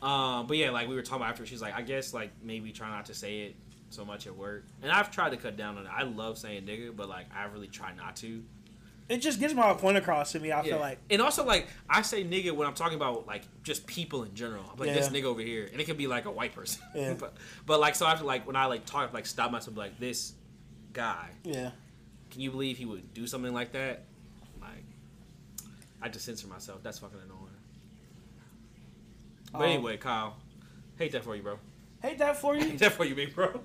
[0.02, 2.72] Um, but yeah, like we were talking about after, she's like, I guess like maybe
[2.72, 3.56] try not to say it
[3.90, 4.64] so much at work.
[4.82, 5.90] And I've tried to cut down on it.
[5.94, 8.42] I love saying nigga, but like I really try not to.
[9.08, 10.52] It just gets my point across to me.
[10.52, 13.84] I feel like and also like I say nigga when I'm talking about like just
[13.86, 14.62] people in general.
[14.72, 16.80] I'm like this nigga over here, and it could be like a white person.
[16.94, 17.14] Yeah.
[17.18, 17.34] but
[17.66, 19.98] but like so I have to like when I like talk like stop myself like
[19.98, 20.32] this
[20.92, 21.30] guy.
[21.44, 21.70] yeah.
[22.30, 24.04] Can you believe he would do something like that?
[24.60, 24.84] Like
[26.00, 26.80] I just censor myself.
[26.84, 27.40] That's fucking annoying.
[29.50, 30.36] But Um, anyway, Kyle,
[30.96, 31.58] hate that for you, bro.
[32.02, 32.60] Hate that for you.
[32.70, 33.60] Hate that for you, big bro.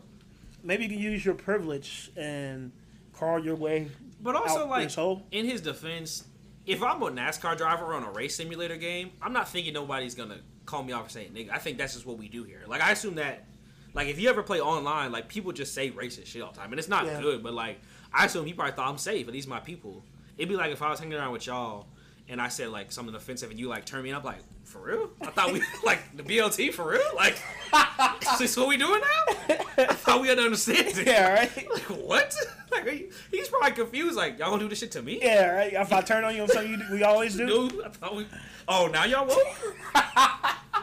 [0.66, 2.72] Maybe you can use your privilege and
[3.14, 3.90] crawl your way.
[4.20, 4.90] But also, like,
[5.32, 6.26] in his defense,
[6.66, 10.40] if I'm a NASCAR driver on a race simulator game, I'm not thinking nobody's gonna
[10.66, 11.52] call me off for saying nigga.
[11.52, 12.64] I think that's just what we do here.
[12.68, 13.46] Like, I assume that,
[13.94, 16.72] like, if you ever play online, like, people just say racist shit all the time,
[16.72, 17.22] and it's not Yeah.
[17.22, 17.44] good.
[17.44, 17.80] But like,
[18.12, 20.04] I assume he probably thought I'm safe, and these my people.
[20.38, 21.88] It'd be like if I was hanging around with y'all,
[22.28, 25.10] and I said like something offensive, and you like turn me up, like, for real?
[25.22, 27.02] I thought we like the BLT for real?
[27.16, 27.38] Like,
[28.34, 29.56] is this what we doing now?
[29.78, 30.96] I thought we had to understand it.
[31.08, 31.70] Yeah, right.
[31.72, 32.36] Like what?
[32.72, 34.16] Like he- he's probably confused.
[34.16, 35.20] Like y'all gonna do this shit to me?
[35.22, 35.74] Yeah, right.
[35.74, 37.46] If I turn on you on something you, we always do.
[37.48, 38.26] Dude, I thought we.
[38.68, 39.40] Oh, now y'all woke.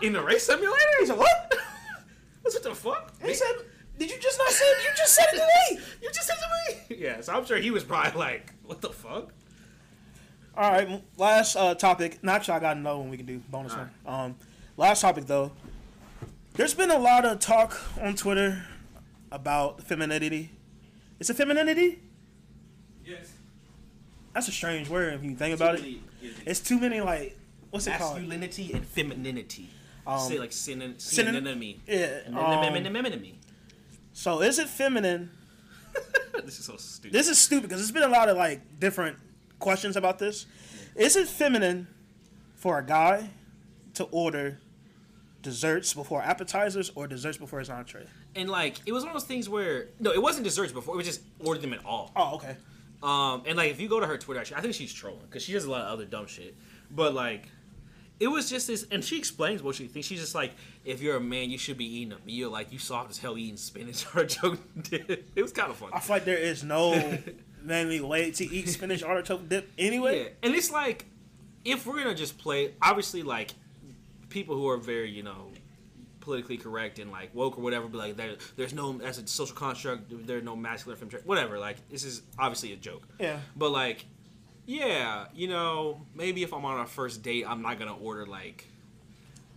[0.02, 0.76] in the race simulator.
[1.00, 1.54] He said, what?
[2.42, 3.12] What the fuck?
[3.24, 3.52] He said,
[3.98, 4.84] did you just not say it?
[4.84, 5.82] You just said it to me.
[6.02, 6.96] You just said to me.
[6.98, 9.32] Yeah, so I'm sure he was probably like, "What the fuck?"
[10.54, 12.22] All right, last uh, topic.
[12.22, 13.38] Not sure I got another one we can do.
[13.50, 13.90] Bonus one.
[14.06, 14.36] Um,
[14.76, 15.52] last topic though.
[16.54, 18.66] There's been a lot of talk on Twitter
[19.30, 20.50] about femininity.
[21.18, 22.00] Is it femininity?
[23.04, 23.32] Yes.
[24.34, 25.84] That's a strange word if you think about it.
[26.44, 27.38] It's too many like
[27.70, 28.16] what's it called?
[28.16, 29.70] Masculinity and femininity.
[30.06, 31.78] Um, Say like synon- synon- synonymy.
[31.86, 32.22] Yeah.
[32.26, 35.30] Um, so is it feminine?
[36.44, 37.12] This is so stupid.
[37.12, 39.18] This is stupid because there's been a lot of like different
[39.62, 40.46] questions about this.
[40.94, 41.86] Is it feminine
[42.54, 43.30] for a guy
[43.94, 44.58] to order
[45.40, 48.06] desserts before appetizers or desserts before his entree?
[48.34, 50.94] and like, it was one of those things where no, it wasn't desserts before.
[50.94, 52.12] It was just order them at all.
[52.16, 52.56] Oh, okay.
[53.02, 55.42] Um, and like if you go to her Twitter, actually, I think she's trolling because
[55.42, 56.54] she does a lot of other dumb shit.
[56.90, 57.48] But like,
[58.20, 60.06] it was just this, and she explains what she thinks.
[60.06, 60.52] She's just like,
[60.84, 62.50] if you're a man, you should be eating a meal.
[62.50, 65.02] Like you soft as hell eating spinach artichoke joke.
[65.34, 65.92] It was kind of funny.
[65.94, 66.92] I feel like there is no
[67.64, 70.22] manly way to eat spinach artichoke dip anyway.
[70.22, 71.06] Yeah, and it's like,
[71.64, 73.52] if we're gonna just play, obviously, like
[74.28, 75.48] people who are very, you know,
[76.20, 79.54] politically correct and like woke or whatever, be like, there, there's no as a social
[79.54, 81.58] construct, there's no masculine from whatever.
[81.58, 83.06] Like this is obviously a joke.
[83.18, 83.38] Yeah.
[83.56, 84.06] But like,
[84.66, 88.66] yeah, you know, maybe if I'm on a first date, I'm not gonna order like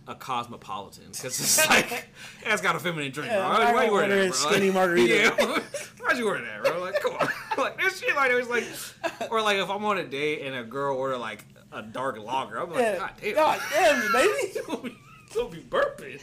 [0.08, 2.08] a cosmopolitan because it's like
[2.44, 3.66] that's got a feminine drink, Yeah, bro.
[3.66, 4.32] I'm Why, you order that, bro?
[4.32, 5.34] skinny Like, margarita.
[5.38, 5.60] Yeah,
[6.00, 6.80] why'd you order that, bro?
[6.80, 9.98] Like, come on, like this shit like it was like, or like if I'm on
[9.98, 12.98] a date and a girl order like a dark lager, I'm like, Yeah.
[12.98, 14.52] god damn, God damn baby.
[14.66, 14.96] don't be,
[15.34, 16.20] don't be burping.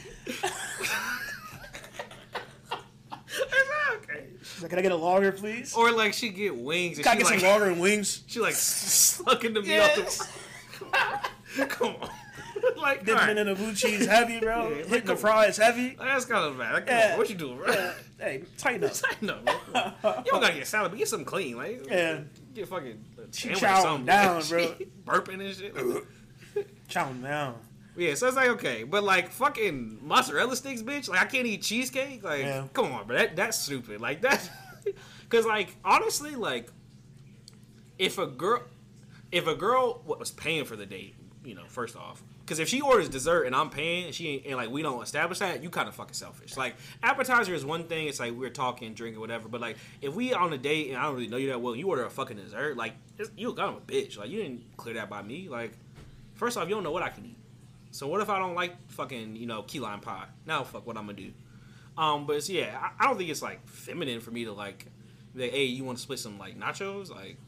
[3.96, 4.26] Okay.
[4.42, 5.74] She's like, can I get a lager, please?
[5.74, 8.22] Or like she get wings and Can I she get like some lager and wings?
[8.26, 10.20] she like sucking the meat Yes.
[10.20, 10.40] off
[11.56, 11.66] the.
[11.66, 12.10] Come on,
[12.84, 13.30] like Dipping alright.
[13.30, 14.68] it in the blue cheese heavy, bro.
[14.78, 15.96] Yeah, like the fries heavy.
[15.98, 16.72] That's kind of bad.
[16.74, 17.16] Like, Yeah.
[17.18, 17.72] what you doing, bro?
[17.72, 17.92] Yeah.
[18.18, 18.92] Hey, tighten up.
[18.94, 19.54] tighten up, bro.
[20.24, 21.56] You don't gotta get salad, but get something clean.
[21.56, 22.20] Like, Yeah.
[22.54, 24.06] get fucking sandwich or chowing something.
[24.06, 24.74] down, bro.
[25.06, 25.74] Burping and shit.
[26.88, 27.56] Chowing down.
[27.96, 31.08] yeah, so it's like okay, but like fucking mozzarella sticks, bitch.
[31.08, 32.22] Like I can't eat cheesecake.
[32.22, 32.66] Like, Yeah.
[32.72, 33.16] come on, bro.
[33.16, 34.00] That that's stupid.
[34.00, 34.48] Like that,
[35.22, 36.68] because like honestly, like
[37.98, 38.62] if a girl,
[39.32, 42.80] if a girl was paying for the date, you know, first off, because if she
[42.80, 45.70] orders dessert and I'm paying, and she ain't, and like we don't establish that, you
[45.70, 46.56] kind of fucking selfish.
[46.56, 49.48] Like appetizer is one thing; it's like we're talking, drinking, whatever.
[49.48, 51.72] But like if we on a date and I don't really know you that well,
[51.72, 52.94] and you order a fucking dessert, like
[53.36, 54.18] you got a bitch.
[54.18, 55.48] Like you didn't clear that by me.
[55.48, 55.72] Like
[56.34, 57.38] first off, you don't know what I can eat.
[57.90, 60.26] So what if I don't like fucking you know key lime pie?
[60.46, 61.32] Now fuck what I'm gonna do.
[61.96, 64.86] Um, but it's, yeah, I, I don't think it's like feminine for me to like,
[65.34, 67.10] like, hey, you want to split some like nachos?
[67.10, 67.38] Like,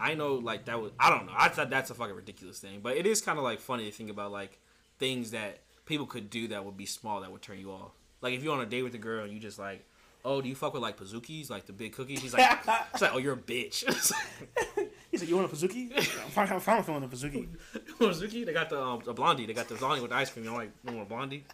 [0.00, 1.32] I know like that was I don't know.
[1.36, 3.92] I thought that's a fucking ridiculous thing, but it is kind of like funny to
[3.92, 4.58] think about like
[4.98, 7.92] things that people could do that would be small that would turn you off.
[8.20, 9.84] Like if you're on a date with a girl and you just like,
[10.24, 12.20] oh, do you fuck with like Pizookies, like the big cookies?
[12.20, 12.58] He's like,
[12.92, 13.84] it's like, oh, you're a bitch.
[15.12, 15.92] It's like, "You want a Pizookie?
[15.96, 17.48] I'm fine, I'm fine with feeling a Pizookie."
[17.98, 19.44] Pazookie, they got the um, the blondie.
[19.44, 20.46] They got the blondie with the ice cream.
[20.46, 21.44] I'm like, you want a blondie?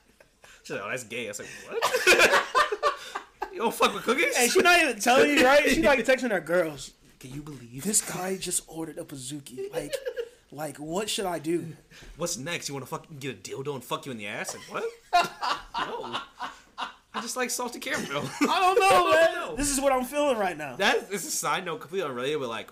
[0.62, 1.26] She's like, oh, that's gay.
[1.26, 2.44] I was like, what?
[3.52, 4.36] you don't fuck with cookies?
[4.36, 5.68] Hey, she not even telling you, right?
[5.70, 6.92] She like texting her girls.
[7.18, 9.72] Can you believe This guy just ordered a Pizookie.
[9.72, 9.94] Like,
[10.52, 11.76] like what should I do?
[12.16, 12.68] What's next?
[12.68, 14.54] You want to fucking get a dildo and fuck you in the ass?
[14.54, 14.84] Like what?
[15.78, 16.18] no.
[17.16, 18.28] I just like salty caramel.
[18.42, 19.34] I don't know, man.
[19.34, 19.56] know.
[19.56, 20.76] This is what I'm feeling right now.
[20.76, 22.70] that is a side note, completely unrelated, but like,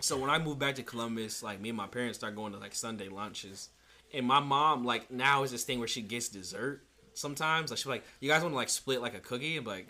[0.00, 2.58] so when I moved back to Columbus, like me and my parents started going to
[2.58, 3.70] like Sunday lunches,
[4.12, 6.82] and my mom like now is this thing where she gets dessert
[7.14, 7.70] sometimes.
[7.70, 9.56] Like she's like, you guys want to like split like a cookie?
[9.56, 9.88] And like,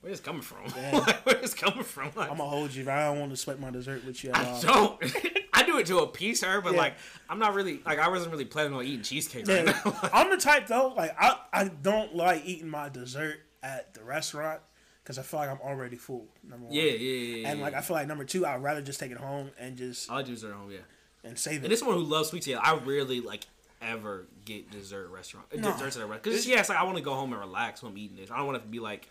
[0.00, 0.64] where's this coming from?
[0.92, 2.10] like, where's this coming from?
[2.16, 4.36] Like, I'm gonna hold you, I don't want to sweat my dessert with you at
[4.38, 4.60] I all.
[4.62, 5.04] don't.
[5.52, 6.78] I do it to appease her, but Yeah.
[6.78, 6.94] like,
[7.28, 9.80] I'm not really like I wasn't really planning on eating cheesecake right Yeah.
[9.84, 9.98] now.
[10.12, 14.60] I'm the type though, like I, I don't like eating my dessert at the restaurant
[15.02, 16.28] because I feel like I'm already full.
[16.48, 16.74] Number one.
[16.74, 17.48] yeah, yeah, yeah, yeah.
[17.50, 20.10] And like I feel like number two, I'd rather just take it home and just
[20.10, 20.78] I'll do dessert at home, yeah.
[21.24, 21.64] and save it.
[21.64, 23.44] And this one who loves sweets, yeah, I rarely like
[23.82, 25.46] ever get dessert restaurant.
[25.54, 25.72] No.
[25.72, 26.22] Desserts at a restaurant.
[26.22, 28.30] Because yeah, it's like I want to go home and relax when I'm eating this.
[28.30, 29.08] I don't want to be like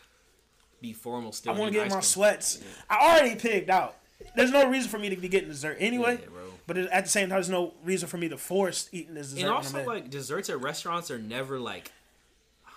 [0.81, 1.53] be formal still.
[1.53, 2.63] I want to get my sweats.
[2.89, 3.95] I already picked out.
[4.35, 6.19] There's no reason for me to be getting dessert anyway.
[6.21, 6.27] Yeah.
[6.67, 9.45] But at the same time, there's no reason for me to force eating this dessert.
[9.45, 11.91] And also like desserts at restaurants are never like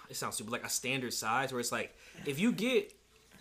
[0.09, 1.95] it sounds stupid like a standard size where it's like
[2.27, 2.93] if you get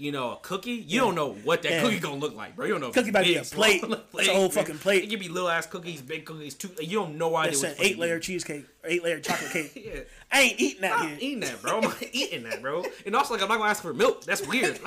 [0.01, 1.81] you know a cookie you don't know what that Yeah.
[1.83, 3.81] cookie gonna look like bro you don't know Cookie about to be a plate.
[3.83, 5.03] small, It's a whole fucking plate.
[5.03, 7.69] it could be little ass cookies big cookies two you don't know why it's they
[7.69, 9.71] an eight layer cheesecake, or eight layer chocolate cake.
[9.93, 11.75] yeah I ain't eating that I'm eating that, bro.
[11.77, 12.85] I'm not eating that, bro.
[13.05, 14.23] And also, like, I'm not gonna ask for milk.
[14.23, 14.79] That's weird.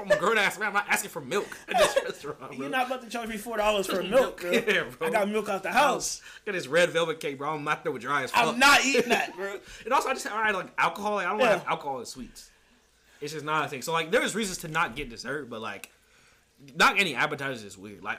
[0.00, 0.68] I'm a grown ass man.
[0.68, 2.50] I'm not asking for milk at this restaurant, bro.
[2.52, 4.52] You're not about to charge me four dollars for milk, bro.
[4.52, 5.08] Yeah, bro.
[5.08, 6.22] I got milk out the house.
[6.46, 7.50] Got this red velvet cake, bro.
[7.54, 8.46] I'm not there with dry as fuck.
[8.54, 9.58] I'm not eating that, bro.
[9.84, 11.16] And also, I just I like alcohol.
[11.16, 11.44] Like, I don't Yeah.
[11.46, 12.50] want to have alcohol and sweets.
[13.20, 13.82] It's just not a thing.
[13.82, 15.90] So like, there's reasons to not get dessert, but like,
[16.74, 18.02] not any appetizers is weird.
[18.02, 18.18] Like,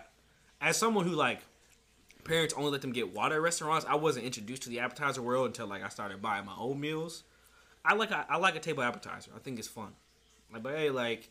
[0.62, 1.40] as someone who like
[2.24, 5.48] parents only let them get water at restaurants, I wasn't introduced to the appetizer world
[5.48, 7.24] until like I started buying my own meals.
[7.86, 9.32] I like a, I like a table appetizer.
[9.36, 9.94] I think it's fun.
[10.52, 11.30] Like, but hey, like,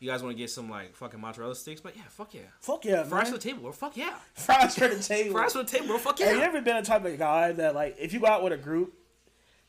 [0.00, 1.80] you guys want to get some like fucking mozzarella sticks?
[1.80, 2.42] But yeah, fuck yeah.
[2.60, 3.32] Fuck yeah, Fries man.
[3.32, 3.72] for the table, bro.
[3.72, 4.14] Fuck yeah.
[4.34, 5.32] Fries for the table.
[5.32, 5.98] Fries for the table, bro.
[5.98, 6.26] Fuck yeah.
[6.26, 8.52] Have you ever been a type of guy that like if you go out with
[8.52, 8.94] a group,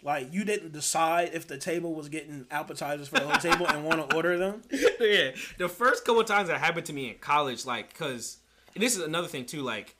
[0.06, 3.84] like you didn't decide if the table was getting appetizers for the whole table and
[3.84, 4.62] want to order them?
[4.72, 8.38] yeah, the first couple of times that happened to me in college, like, cause
[8.76, 9.96] this is another thing too, like,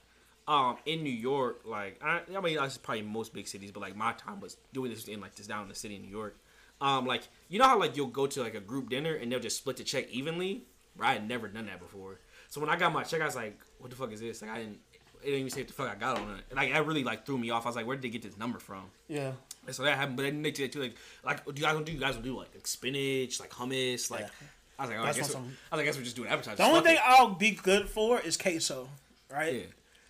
[0.48, 3.96] um, in New York, like, I, I mean, that's probably most big cities, but like
[3.96, 6.38] my time was doing this in like this down in the city in New York.
[6.80, 9.40] Um, like, you know how like you'll go to like a group dinner and they'll
[9.40, 10.66] just split the check evenly.
[10.98, 12.20] Right, I had never done that before.
[12.48, 14.52] So when I got my check, I was like, "What the fuck is this?" Like,
[14.52, 14.80] I didn't.
[15.26, 16.44] It didn't even say what the fuck I got on it.
[16.50, 17.66] And like, that really like threw me off.
[17.66, 19.32] I was like, "Where did they get this number from?" Yeah.
[19.66, 20.80] And so that happened, but then they did too.
[20.82, 21.92] Like, like, do you guys to do?
[21.92, 24.22] You guys will do like, like spinach, like hummus, like.
[24.22, 24.28] Yeah.
[24.78, 26.16] I was like, oh, I That's guess, some- I was like, I guess we're just
[26.18, 26.58] doing appetizers.
[26.58, 27.02] The only thing it.
[27.06, 28.90] I'll be good for is queso,
[29.32, 29.54] right?
[29.54, 29.62] yeah,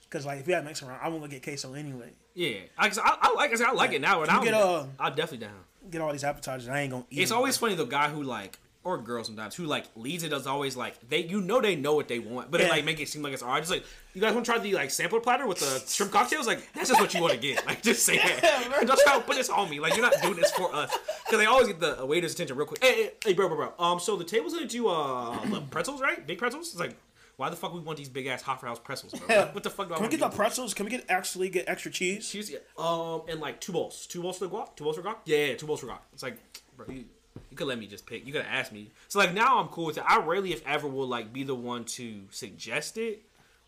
[0.09, 2.09] Because like if we had Mexican around, I'm gonna get queso anyway.
[2.33, 2.57] yeah.
[2.75, 5.13] I, I, I like, I said, I like it now, and I'm, get, uh, I'm
[5.13, 5.53] definitely down.
[5.91, 6.67] Get all these appetizers.
[6.67, 7.19] I ain't gonna eat.
[7.21, 7.37] It's them.
[7.37, 10.77] always funny the guy who like, or girl sometimes who like leads it is always
[10.77, 12.69] like they, you know, they know what they want, but it Yeah.
[12.69, 13.61] like make it seem like it's alright.
[13.61, 16.47] Just like, you guys want to try the like sampler platter with the shrimp cocktails?
[16.47, 17.65] Like that's just what you want to get.
[17.65, 18.67] Like just say Yeah, that.
[18.69, 18.83] bro.
[18.87, 19.79] Don't try to put this on me.
[19.81, 20.95] Like you're not doing this for us
[21.25, 22.81] because they always get the waiter's attention real quick.
[22.83, 23.73] Hey, hey, hey, bro, bro, bro.
[23.85, 25.35] Um, so the table's gonna do uh
[25.71, 26.25] pretzels, right?
[26.25, 26.69] Big pretzels.
[26.71, 26.95] It's like.
[27.37, 29.27] Why the fuck we want these big ass Hofbräuhaus pretzels, bro?
[29.27, 29.51] Yeah.
[29.51, 30.73] What the fuck do I Can we get the pretzels?
[30.73, 32.29] Can we get actually get extra cheese?
[32.29, 32.59] Cheese, yeah.
[32.77, 35.17] Um, and like two bowls, two bowls for the guac, two bowls for guac.
[35.25, 35.97] Yeah, yeah, two bowls for guac.
[36.13, 36.37] It's like,
[36.77, 37.03] bro, you,
[37.49, 38.25] you could let me just pick.
[38.25, 38.91] You could asked me.
[39.07, 40.03] So like now I'm cool with it.
[40.07, 43.21] I rarely, if ever, will like be the one to suggest it,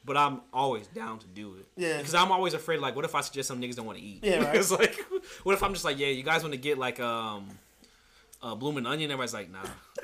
[0.06, 1.68] but I'm always down to do it.
[1.76, 1.98] Yeah.
[1.98, 2.80] Because I'm always afraid.
[2.80, 4.24] Like, what if I suggest some niggas don't want to eat?
[4.24, 4.56] Yeah, right.
[4.56, 4.98] it's like,
[5.44, 7.48] what if I'm just like, yeah, you guys want to get like um,
[8.42, 9.12] a blooming onion?
[9.12, 9.60] Everybody's like, nah.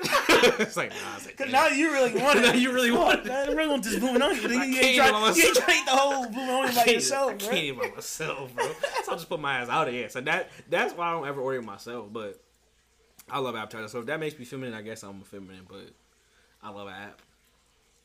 [0.60, 1.16] it's like, nah.
[1.16, 2.42] It's like, Cause now you really want it.
[2.42, 3.32] Now you really want it.
[3.32, 4.50] I really want this blue onion.
[4.50, 7.34] You, I ain't try, you ain't try eat the whole blue onion by yourself, I
[7.36, 7.48] bro.
[7.48, 8.66] can't even by myself, bro.
[9.04, 10.10] so I'll just put my ass out of here.
[10.10, 12.12] So that that's why I don't ever order myself.
[12.12, 12.43] But
[13.30, 13.88] I love appetizer.
[13.88, 15.66] So if that makes me feminine, I guess I'm a feminine.
[15.68, 15.90] But
[16.62, 17.22] I love an app.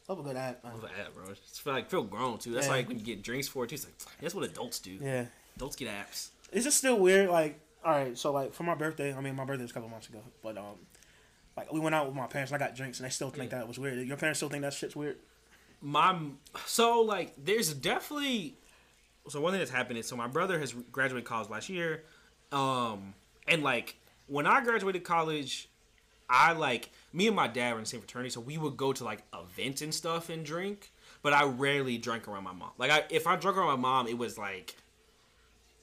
[0.08, 0.74] Love a good app, man.
[0.74, 1.26] Love an app, bro.
[1.30, 2.52] It's feel like feel grown too.
[2.52, 2.72] That's Yeah.
[2.74, 3.76] like when you get drinks for it too.
[3.76, 4.98] It's like that's what adults do.
[5.02, 5.26] Yeah.
[5.56, 6.30] Adults get apps.
[6.52, 7.30] Is it still weird?
[7.30, 9.90] Like, all right, so like for my birthday, I mean, my birthday was a couple
[9.90, 10.78] months ago, but um,
[11.56, 13.52] like we went out with my parents and I got drinks and they still think
[13.52, 14.06] that was weird.
[14.08, 15.18] Your parents still think that shit's weird?
[15.82, 16.14] my
[16.66, 18.54] so like there's definitely
[19.30, 22.04] so one thing that's happened is so my brother has graduated college last year
[22.52, 23.14] um
[23.48, 23.96] and like
[24.30, 25.68] when i graduated college
[26.30, 28.94] i like me and my dad were in the same fraternity so we would go
[28.94, 32.92] to like events and stuff and drink but i rarely drank around my mom like
[32.92, 34.76] I, if i drank around my mom it was like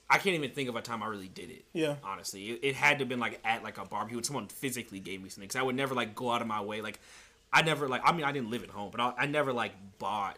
[0.09, 1.95] i can't even think of a time i really did it Yeah.
[2.03, 4.99] honestly it, it had to have been like at like a barbecue when someone physically
[4.99, 6.99] gave me something because i would never like go out of my way like
[7.51, 9.73] i never like i mean i didn't live at home but i, I never like
[9.99, 10.37] bought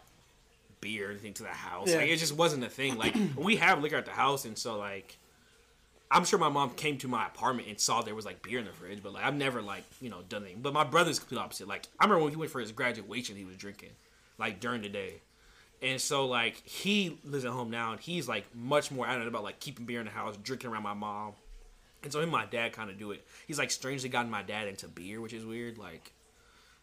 [0.80, 1.98] beer or anything to the house Yeah.
[1.98, 4.78] like it just wasn't a thing like we have liquor at the house and so
[4.78, 5.18] like
[6.10, 8.64] i'm sure my mom came to my apartment and saw there was like beer in
[8.64, 11.20] the fridge but like i've never like you know done anything but my brother's the
[11.20, 13.90] complete opposite like i remember when he went for his graduation he was drinking
[14.38, 15.20] like during the day
[15.82, 19.42] and so like he lives at home now and he's like much more adamant about
[19.42, 21.32] like keeping beer in the house, drinking around my mom.
[22.02, 23.26] And so him and my dad kind of do it.
[23.46, 25.78] He's like strangely gotten my dad into beer, which is weird.
[25.78, 26.12] Like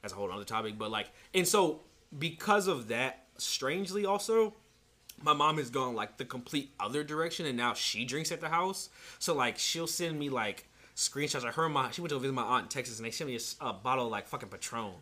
[0.01, 0.77] that's a whole other topic.
[0.77, 1.81] But like and so
[2.17, 4.55] because of that, strangely also,
[5.21, 8.49] my mom has gone like the complete other direction and now she drinks at the
[8.49, 8.89] house.
[9.19, 11.91] So like she'll send me like screenshots of her mom.
[11.91, 14.11] she went to visit my aunt in Texas and they sent me a bottle of
[14.11, 14.93] like fucking Patron.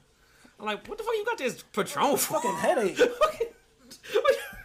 [0.59, 2.33] I'm like, what the fuck you got this Patron for?
[2.41, 2.99] Fucking headache.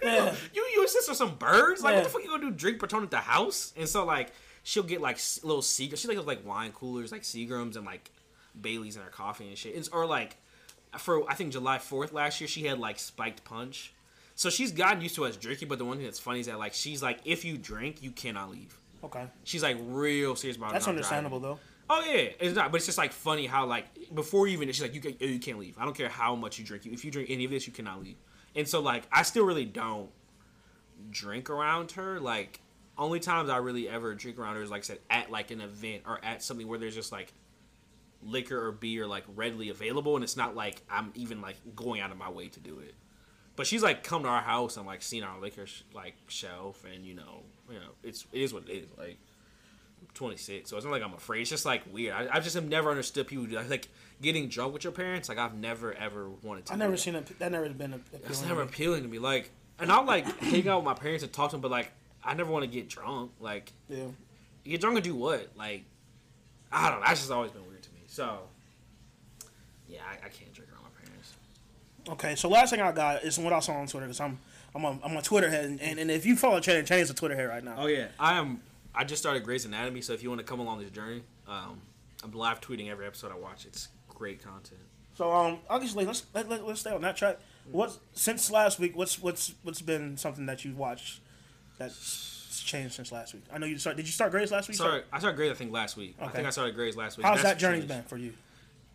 [0.02, 0.34] Yeah.
[0.54, 1.82] You you assist with some birds?
[1.82, 1.98] Like Yeah.
[1.98, 2.50] what the fuck you gonna do?
[2.50, 3.72] Drink Patron at the house?
[3.76, 4.32] And so like
[4.62, 5.98] she'll get like little Seagrams.
[5.98, 8.10] She like those, like wine coolers, like Seagrams and like
[8.58, 9.74] Bailey's in her coffee and shit.
[9.76, 10.36] It's, or like
[10.98, 13.92] for I think July Fourth last year she had like spiked punch.
[14.40, 16.58] So she's gotten used to us drinking, but the one thing that's funny is that
[16.58, 18.80] like she's like if you drink you cannot leave.
[19.04, 19.26] Okay.
[19.44, 20.72] She's like real serious about it.
[20.72, 21.58] That's understandable driving.
[21.90, 21.94] though.
[21.94, 23.84] Oh yeah, it's not, but it's just like funny how like
[24.14, 25.76] before you even she's like you can, you can't leave.
[25.78, 26.86] I don't care how much you drink.
[26.86, 28.16] If you drink any of this, you cannot leave.
[28.56, 30.08] And so like I still really don't
[31.10, 32.18] drink around her.
[32.18, 32.62] Like
[32.96, 35.60] only times I really ever drink around her is like I said at like an
[35.60, 37.34] event or at something where there's just like
[38.22, 42.10] liquor or beer like readily available, and it's not like I'm even like going out
[42.10, 42.94] of my way to do it.
[43.60, 46.82] But she's like come to our house and like seen our liquor sh- like shelf,
[46.90, 48.88] and you know, you know, it's it is what it is.
[48.96, 49.18] Like
[50.14, 51.42] 26, so it's not like I'm afraid.
[51.42, 52.14] It's just like weird.
[52.14, 53.68] I, I just have never understood people do that.
[53.68, 53.88] like
[54.22, 55.28] getting drunk with your parents.
[55.28, 56.72] Like I've never ever wanted to.
[56.72, 56.98] I do never that.
[57.00, 57.38] seen it.
[57.38, 58.00] That never been a.
[58.30, 59.18] It's never appealing to me.
[59.18, 61.92] Like, and I'll like hang out with my parents and talk to them, but like
[62.24, 63.32] I never want to get drunk.
[63.40, 64.06] Like, Yeah.
[64.64, 65.50] get drunk and do what?
[65.54, 65.84] Like,
[66.72, 67.06] I don't know.
[67.06, 68.00] That's just always been weird to me.
[68.06, 68.38] So,
[69.86, 71.34] yeah, I, I can't drink around my parents.
[72.08, 74.38] Okay, so last thing I got is what I saw on Twitter because I'm
[74.74, 77.36] I'm a, I'm a Twitter head, and, and if you follow Channing, Channing's a Twitter
[77.36, 77.76] head right now.
[77.78, 78.60] Oh yeah, I am.
[78.94, 81.80] I just started Grey's Anatomy, so if you want to come along this journey, um,
[82.22, 83.66] I'm live tweeting every episode I watch.
[83.66, 84.80] It's great content.
[85.16, 87.38] So um, obviously let's let, let, let's stay on that track.
[87.70, 88.96] What since last week?
[88.96, 91.20] What's what's what's been something that you watched
[91.78, 93.44] that's changed since last week?
[93.52, 93.96] I know you start.
[93.96, 94.76] Did you start Grey's last week?
[94.76, 96.16] Sorry, I started Grey's I think last week.
[96.20, 97.26] I think I started Grey's last week.
[97.26, 97.88] How's That's that journey changed.
[97.88, 98.32] been for you?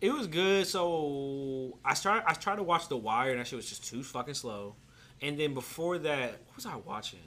[0.00, 0.66] It was good.
[0.66, 2.24] So I started.
[2.28, 4.76] I tried to watch The Wire, and that shit was just too fucking slow.
[5.22, 7.20] And then before that, what was I watching?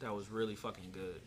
[0.00, 1.20] That was really fucking good.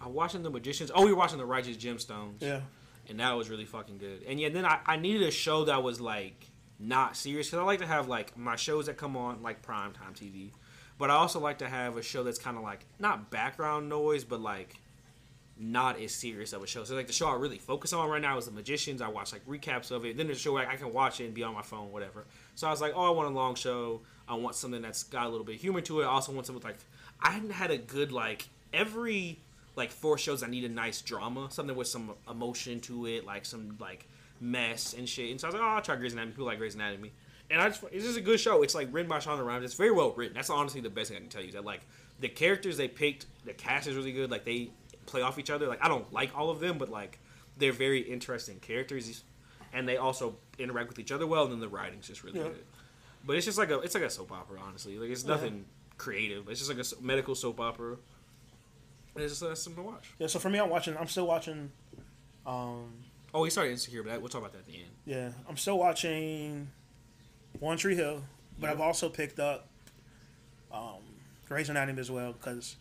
[0.00, 0.90] I was watching The Magicians.
[0.94, 2.40] Oh, we were watching The Righteous Gemstones.
[2.40, 2.60] Yeah.
[3.08, 4.22] and that was really fucking good.
[4.26, 6.46] And yeah, then I, I needed a show that was like
[6.78, 9.92] not serious because I like to have like my shows that come on like prime
[9.92, 10.50] time TV,
[10.98, 14.24] but I also like to have a show that's kind of like not background noise,
[14.24, 14.74] but like
[15.60, 16.84] not as serious of a show.
[16.84, 19.02] So like the show I really focus on right now is The Magicians.
[19.02, 20.16] I watch like recaps of it.
[20.16, 22.24] Then there's a show where I can watch it and be on my phone, whatever.
[22.54, 24.00] So I was like, oh, I want a long show.
[24.26, 26.04] I want something that's got a little bit of humor to it.
[26.04, 26.78] I also want something with, like
[27.22, 29.38] I hadn't had a good like every
[29.76, 30.42] like four shows.
[30.42, 34.06] I need a nice drama, something with some emotion to it, like some like
[34.40, 35.30] mess and shit.
[35.30, 36.32] And so I was like, oh, I'll try Grey's Anatomy.
[36.32, 37.12] People like Grey's Anatomy.
[37.50, 38.62] And I just, it's just a good show.
[38.62, 39.64] It's like written by Shonda Rhimes.
[39.64, 40.34] It's very well written.
[40.34, 41.48] That's honestly the best thing I can tell you.
[41.48, 41.80] Is that like
[42.20, 44.30] the characters they picked, the cast is really good.
[44.30, 44.70] Like they
[45.10, 45.66] play off each other.
[45.66, 47.18] Like I don't like all of them, but like
[47.58, 49.22] they're very interesting characters,
[49.72, 51.42] and they also interact with each other well.
[51.44, 52.44] And then the writing's just really Yeah.
[52.48, 52.64] good.
[53.26, 54.58] But it's just like a, it's like a soap opera.
[54.66, 55.30] Honestly, like it's Yeah.
[55.34, 55.66] nothing
[55.98, 56.48] creative.
[56.48, 57.96] It's just like a medical soap opera.
[59.14, 60.10] And it's just uh, something to watch.
[60.18, 60.28] Yeah.
[60.28, 60.96] So for me, I'm watching.
[60.96, 61.70] I'm still watching.
[62.46, 62.92] Um.
[63.34, 64.90] Oh, he started Insecure, but we'll talk about that at the end.
[65.04, 65.30] Yeah.
[65.48, 66.68] I'm still watching.
[67.58, 68.22] One Tree Hill,
[68.58, 68.72] but Yeah.
[68.72, 69.66] I've also picked up.
[70.72, 71.02] Um,
[71.48, 72.76] Grey's Anatomy as well because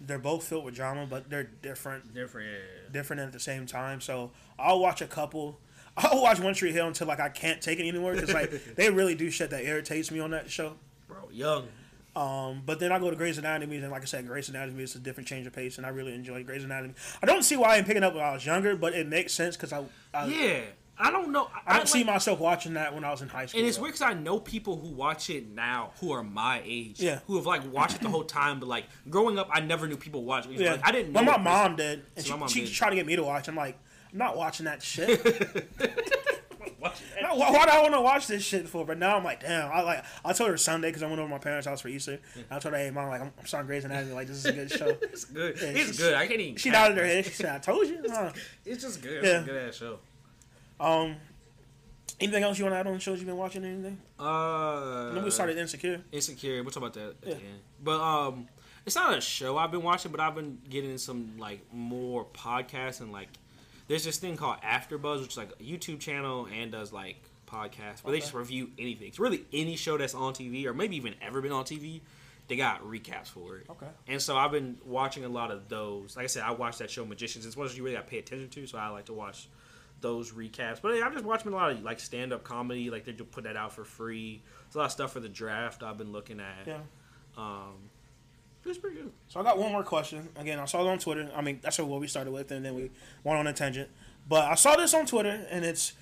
[0.00, 2.14] they're both filled with drama, but they're different.
[2.14, 2.92] Different, yeah.
[2.92, 4.00] different at the same time.
[4.00, 5.58] So I'll watch a couple.
[5.96, 8.90] I'll watch One Tree Hill until like I can't take it anymore because like they
[8.90, 10.74] really do shit that irritates me on that show.
[11.08, 11.18] bro.
[11.30, 11.68] Young.
[12.16, 14.96] Um, but then I go to Grey's Anatomy and like I said, Grey's Anatomy is
[14.96, 16.94] a different change of pace, and I really enjoy Grey's Anatomy.
[17.22, 19.56] I don't see why I'm picking up when I was younger, but it makes sense
[19.56, 20.60] because I I, Yeah,
[21.02, 21.48] I don't know.
[21.66, 23.58] I don't see myself watching that when I was in high school.
[23.60, 23.84] And it's though.
[23.84, 27.00] weird because I know people who watch it now who are my age.
[27.00, 27.20] Yeah.
[27.26, 29.96] Who have like watched it the whole time, but like growing up, I never knew
[29.96, 30.60] people watched it.
[30.60, 31.24] Yeah, Like, I didn't know.
[31.24, 32.74] But my mom did, and So she, she did.
[32.74, 33.48] tried to get me to watch.
[33.48, 33.78] I'm like,
[34.12, 35.20] I'm not watching that shit.
[36.80, 37.02] Watch.
[37.22, 38.86] No, why, why do I want to watch this shit for?
[38.86, 39.70] But now I'm like, damn.
[39.70, 40.02] I like.
[40.24, 42.18] I told her Sunday because I went over to my parents' house for Easter.
[42.34, 44.14] And I told her, hey, mom, like I'm, I'm starting Grey's Anatomy.
[44.14, 44.86] Like this is a good show.
[45.02, 45.56] It's good.
[45.60, 46.14] Yeah, it's she- good.
[46.14, 46.56] I can't even.
[46.56, 47.26] She nodded her head.
[47.26, 47.98] She said, I told you.
[48.10, 48.32] Huh.
[48.64, 49.22] It's just good.
[49.22, 49.30] Yeah.
[49.40, 49.98] It's a good ass show.
[50.80, 51.16] Um,
[52.18, 53.64] anything else you want to add on the shows you've been watching?
[53.64, 53.98] or Anything?
[54.18, 56.02] Uh, then we started Insecure.
[56.12, 56.62] Insecure.
[56.62, 57.34] We'll talk about that at Yeah.
[57.34, 57.60] the end.
[57.82, 58.48] But um,
[58.86, 63.00] it's not a show I've been watching, but I've been getting some like more podcasts
[63.00, 63.28] and like
[63.88, 67.16] there's this thing called AfterBuzz, which is like a YouTube channel and does like
[67.46, 69.08] podcasts where they just review anything.
[69.08, 72.00] It's really any show that's on TV or maybe even ever been on TV.
[72.48, 73.66] They got recaps for it.
[73.70, 73.86] Okay.
[74.08, 76.16] And so I've been watching a lot of those.
[76.16, 77.46] Like I said, I watched that show Magicians.
[77.46, 79.48] It's one you really got to pay attention to, so I like to watch
[80.00, 80.80] those recaps.
[80.80, 82.90] But yeah, I'm just watching a lot of like stand up comedy.
[82.90, 84.42] Like they just put that out for free.
[84.66, 86.66] It's a lot of stuff for the draft I've been looking at.
[86.66, 86.78] Yeah.
[87.36, 87.90] Um,
[88.64, 89.12] it's pretty good.
[89.28, 90.28] So I got one more question.
[90.36, 91.30] Again, I saw it on Twitter.
[91.34, 92.90] I mean, that's what we started with, and then we
[93.24, 93.88] went on a tangent.
[94.28, 95.94] But I saw this on Twitter, and it's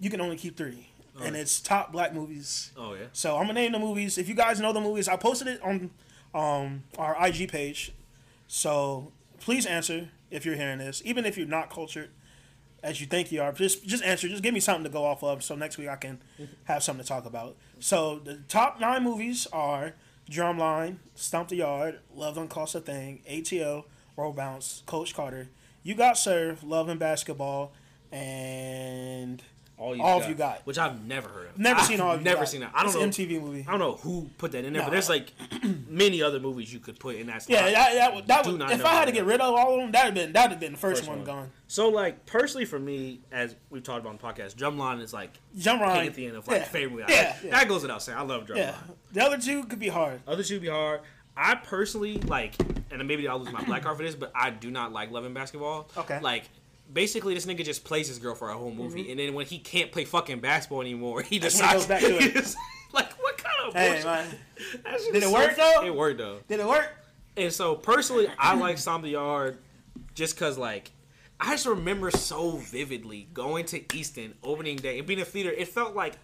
[0.00, 1.34] you can only keep three, and Alright.
[1.34, 2.72] it's top black movies.
[2.76, 3.06] Oh yeah.
[3.12, 4.18] So I'm gonna name the movies.
[4.18, 5.90] If you guys know the movies, I posted it on
[6.34, 7.92] um, our IG page.
[8.46, 12.10] So please answer if you're hearing this, even if you're not cultured
[12.84, 13.50] as you think you are.
[13.50, 14.28] Just just answer.
[14.28, 16.20] Just give me something to go off of, so next week I can
[16.64, 17.56] have something to talk about.
[17.80, 19.94] So the top nine movies are
[20.30, 23.84] Drumline, Stomp the Yard, Love Don't Cost a Thing, ATL,
[24.16, 25.48] Roll Bounce, Coach Carter.
[25.82, 27.72] You got served, Love and Basketball,
[28.12, 29.42] and
[29.76, 30.60] All, All of You Got.
[30.66, 31.58] which I've never heard of.
[31.58, 32.12] never I've seen all.
[32.12, 32.48] Of You Never Got.
[32.48, 32.70] seen that.
[32.74, 33.02] I don't It's know.
[33.02, 33.64] an MTV movie.
[33.66, 35.32] I don't know who put that in there, but there's like
[35.88, 37.44] many other movies you could put in that.
[37.48, 39.80] Yeah, that, that, would- that would, if I had to get rid of all of
[39.80, 41.26] them, that'd have been that'd have been the first, First one, one.
[41.26, 41.50] gone.
[41.66, 45.32] So like personally for me, as we've talked about on the podcast, Drumline is like
[45.56, 47.50] Jump Line, pantheon of like yeah, favorite yeah, That- yeah.
[47.50, 48.16] That goes without saying.
[48.18, 48.56] I love Drumline.
[48.58, 48.74] yeah.
[49.12, 50.20] The other two could be hard.
[50.26, 51.00] Other two be hard.
[51.36, 52.54] I personally like,
[52.92, 55.24] and maybe I'll lose my black card for this, but I do not like Love
[55.24, 55.88] and Basketball.
[55.96, 56.20] Okay.
[56.20, 56.44] Like,
[56.92, 58.82] basically, this nigga just plays his girl for a whole mm-hmm.
[58.82, 61.86] movie, and then when he can't play fucking basketball anymore, he That's when he decides
[61.86, 62.54] goes back to it.
[62.92, 64.26] like, what kind of Hey man,
[65.12, 65.82] Did it so- work, though?
[65.84, 66.38] It worked though.
[66.48, 66.90] did it work?
[67.36, 69.58] And so personally, I like the Yard.
[70.14, 70.92] just because like
[71.40, 75.50] I just remember so vividly going to Easton opening day and being a theater.
[75.50, 76.16] It felt like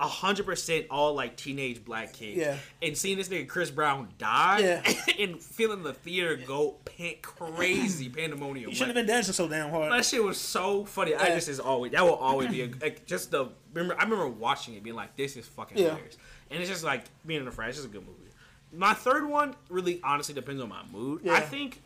[0.00, 2.36] hundred percent all like teenage black kids.
[2.36, 2.56] Yeah.
[2.82, 4.94] And seeing this nigga Chris Brown die Yeah.
[5.18, 8.70] and feeling the theater go pan- crazy pandemonium.
[8.70, 9.90] You shouldn't Like, have been dancing so damn hard.
[9.92, 11.14] that shit was so funny.
[11.14, 13.94] I just is always that will always be a like just the remember.
[13.98, 15.90] I remember watching it, being like, "This is fucking Yeah.
[15.90, 16.16] hilarious,"
[16.50, 17.70] and it's just like being in a frat.
[17.70, 18.30] It's just a good movie.
[18.72, 21.26] My third one really honestly depends on my mood.
[21.26, 21.80] I think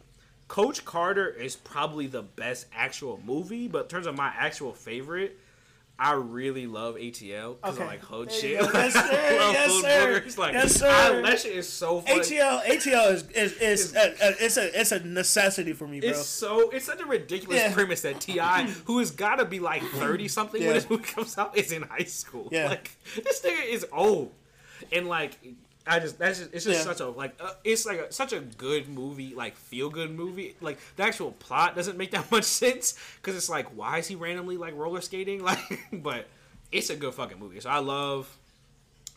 [0.48, 5.38] Coach Carter is probably the best actual movie, but in terms of my actual favorite.
[6.04, 7.84] I really love ATL because Okay.
[7.84, 8.58] I like hood There shit.
[8.60, 8.70] go.
[8.74, 9.00] Yes, sir.
[9.12, 10.20] I love Yes, food sir.
[10.20, 10.38] boogers.
[10.38, 10.88] Like, Yes, sir.
[10.90, 12.20] I, that shit is so funny.
[12.20, 16.08] ATL ATL is is, is a, a, it's a it's a necessity for me, bro.
[16.10, 17.72] It's so it's such a ridiculous Yeah.
[17.72, 20.68] premise that T.I., who has got to be like thirty something Yeah.
[20.68, 22.48] when this movie comes out, is in high school.
[22.50, 22.68] Yeah.
[22.68, 22.90] Like
[23.22, 24.32] this nigga is old,
[24.90, 25.38] and like
[25.86, 26.84] I just that's just it's just Yeah.
[26.84, 30.54] such a like uh, it's like a, such a good movie, like feel good movie.
[30.60, 34.14] Like the actual plot doesn't make that much sense because it's like why is he
[34.14, 35.42] randomly like roller skating?
[35.44, 35.58] Like,
[35.92, 36.28] but
[36.70, 37.60] it's a good fucking movie.
[37.60, 38.34] So I love.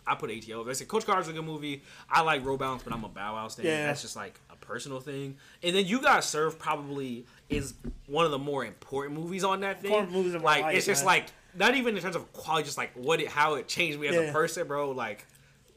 [0.07, 0.69] I put ATL.
[0.69, 1.81] I said Coach Carter's a good movie.
[2.07, 3.65] I like Roll Bounce, but I'm a Bow Wow stan.
[3.65, 3.87] Yeah.
[3.87, 5.37] That's just like a personal thing.
[5.63, 7.73] And then You Got Served probably is
[8.05, 9.89] one of the more important movies on that thing.
[9.91, 11.07] Important movies like life, it's just man.
[11.07, 14.07] like not even in terms of quality, just like what it how it changed me
[14.07, 14.21] as Yeah.
[14.21, 14.91] a person, bro.
[14.91, 15.25] Like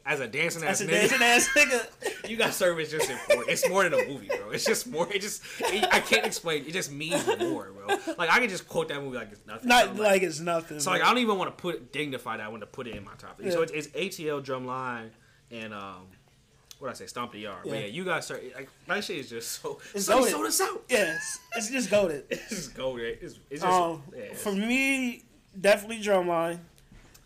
[0.05, 1.09] as a dancing ass That's a nigga.
[1.09, 2.29] dancing ass nigga.
[2.29, 3.49] You got service just important.
[3.49, 4.49] It's more than a movie, bro.
[4.51, 5.11] It's just more.
[5.13, 6.65] It just it, I can't explain.
[6.65, 7.97] It just means more, bro.
[8.17, 9.67] Like I can just quote that movie like it's nothing.
[9.69, 10.79] Not So, like it's nothing.
[10.79, 11.01] so like.
[11.01, 12.45] I don't even want to put dignify that.
[12.45, 13.51] I want to put it in my top three.
[13.51, 15.09] So it's, it's ATL Drumline
[15.51, 16.07] and um,
[16.79, 17.07] what I say?
[17.07, 17.63] Stomp the Yard.
[17.65, 17.79] But Yeah.
[17.81, 18.43] yeah, you guys start.
[18.55, 19.79] Like, that shit is just so.
[19.93, 20.83] It's so sold us out.
[20.89, 22.23] yes, it's just goaded.
[22.29, 23.17] It's just goated.
[23.21, 23.65] It's, it's just.
[23.65, 25.23] Um, yeah, it's- for me,
[25.59, 26.59] definitely Drumline.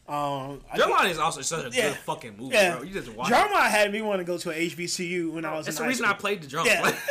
[0.07, 1.89] Um, Drumline is also such a Yeah.
[1.89, 2.83] good fucking movie, Yeah, bro.
[2.83, 3.31] You just watch.
[3.31, 5.65] Drumline had me want to go to a HBCU when I was.
[5.65, 6.15] That's in the high reason school.
[6.15, 6.69] I played the drums.
[6.69, 6.95] Yeah.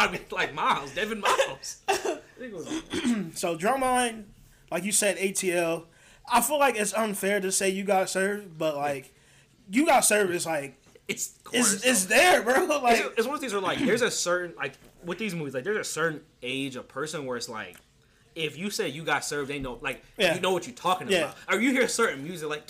[0.00, 1.76] Like, like Miles, Devin Miles.
[3.34, 4.24] So Drumline,
[4.70, 5.84] like you said, ATL.
[6.32, 9.12] I feel like it's unfair to say you got served, but like
[9.70, 10.76] you got served is like
[11.08, 12.64] it's it's it's there, bro.
[12.82, 14.72] Like it's, it's one of these where like there's a certain like
[15.04, 17.76] with these movies like there's a certain age of person where it's like
[18.44, 20.34] if you say you got served, they know like Yeah.
[20.34, 21.18] you know what you're talking Yeah.
[21.18, 21.36] about.
[21.48, 22.64] Or you hear certain music like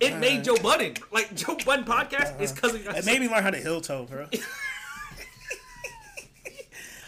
[0.00, 3.50] it made Joe Budden like Joe Budden podcast is because it made me learn how
[3.50, 4.26] to heel toe, bro.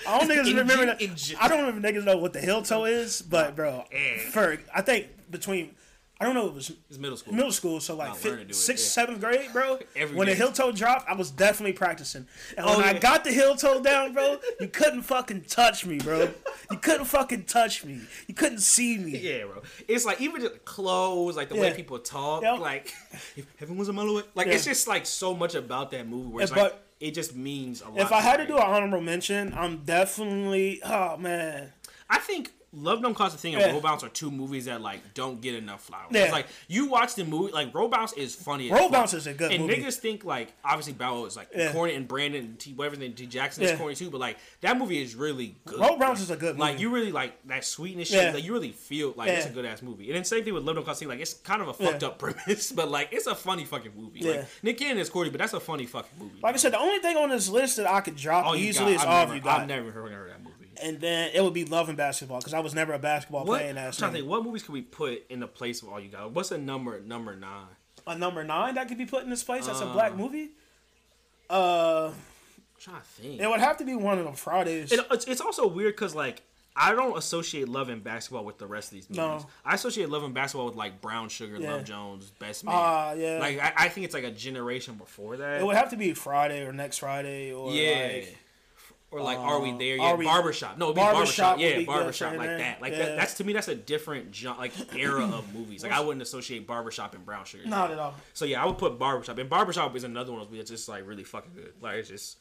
[0.08, 1.36] I don't niggas remember that.
[1.40, 4.18] I don't know niggas know what the heel toe is, but bro, Eh.
[4.32, 5.74] for I think between
[6.20, 7.32] I don't know it was it's middle school.
[7.32, 8.90] middle school, so like fifth, learn to do it, sixth, yeah.
[8.90, 9.78] seventh grade, bro.
[10.12, 10.34] When the day.
[10.34, 12.26] heel toe dropped, I was definitely practicing.
[12.58, 15.86] And oh, when Oh, I got the heel toe down, bro, you couldn't fucking touch
[15.86, 16.28] me, bro.
[16.70, 18.02] You couldn't fucking touch me.
[18.26, 19.16] You couldn't see me.
[19.16, 19.62] Yeah, bro.
[19.88, 22.58] It's like even the clothes, like the way people talk, Yep.
[22.58, 22.94] like
[23.36, 24.22] if heaven was a away.
[24.34, 24.52] Like Yeah.
[24.54, 27.80] it's just like so much about that movie where it's If like it just means
[27.80, 27.98] a lot.
[27.98, 31.72] If I had to do an honorable mention, I'm definitely oh man.
[32.10, 33.72] I think Love Don't Cost a Thing and Yeah.
[33.72, 36.06] Roll Bounce are two movies that like don't get enough flowers.
[36.12, 36.22] Yeah.
[36.24, 38.70] It's like you watch the movie, like Roll Bounce is funny.
[38.70, 38.88] as Roll.
[38.88, 39.54] Bounce is a good movie.
[39.56, 39.82] and movie.
[39.82, 41.72] niggas think like obviously Bow is like Yeah.
[41.72, 45.02] corny and Brandon and T whatever T Jackson is corny too, but like that movie
[45.02, 45.80] is really good.
[45.80, 46.60] Roll Bounce Like- is a good movie.
[46.72, 48.34] Like you really like that sweetness shit.
[48.34, 50.06] Like you really feel like it's a good ass movie.
[50.06, 51.08] And then same thing with Love Don't Cost a Thing.
[51.08, 54.20] Like it's kind of a fucked up premise, but like it's a funny fucking movie.
[54.20, 54.30] Yeah.
[54.32, 56.38] Like Nick Cannon is corny, but that's a funny fucking movie.
[56.42, 58.94] Like I said, the only thing on this list that I could drop You easily
[58.94, 60.39] is I've all never, you got, I've never heard, heard that.
[60.82, 63.60] And then it would be Love and Basketball because I was never a basketball What?
[63.60, 64.28] playing I'm trying to think.
[64.30, 66.32] What movies could we put in the place of all you got?
[66.32, 67.66] What's a number number nine?
[68.06, 69.66] A number nine that could be put in this place.
[69.66, 69.92] That's a Uh.
[69.92, 70.50] black movie.
[71.48, 72.14] Uh, I'm
[72.78, 73.40] trying to think.
[73.40, 74.92] it would have to be one of them Fridays.
[74.92, 76.42] It- it's, it's also weird because like
[76.76, 79.16] I don't associate Love and Basketball with the rest of these movies.
[79.18, 79.46] No.
[79.64, 81.72] I associate Love and Basketball with like Brown Sugar, Yeah.
[81.74, 82.74] Love Jones, Best Man.
[82.76, 83.38] Ah, yeah.
[83.40, 85.60] Like I, I think it's like a generation before that.
[85.60, 88.12] it would have to be Friday or next Friday or yeah.
[88.14, 88.38] like
[89.12, 90.18] or like, are we uh, there yet?
[90.18, 90.78] We- Barbershop.
[90.78, 91.58] No, it'd be Barbershop barbershop.
[91.58, 92.80] Yeah, be barbershop like that.
[92.80, 92.98] Like Yeah.
[92.98, 93.16] that.
[93.16, 93.52] That's to me.
[93.52, 95.82] That's a different like era of movies.
[95.82, 97.66] Like I wouldn't associate barbershop and Brown Sugar.
[97.68, 98.14] not at all.
[98.34, 99.38] So yeah, I would put Barbershop.
[99.38, 101.72] And Barbershop is another one that's just like really fucking good.
[101.80, 102.38] Like it's just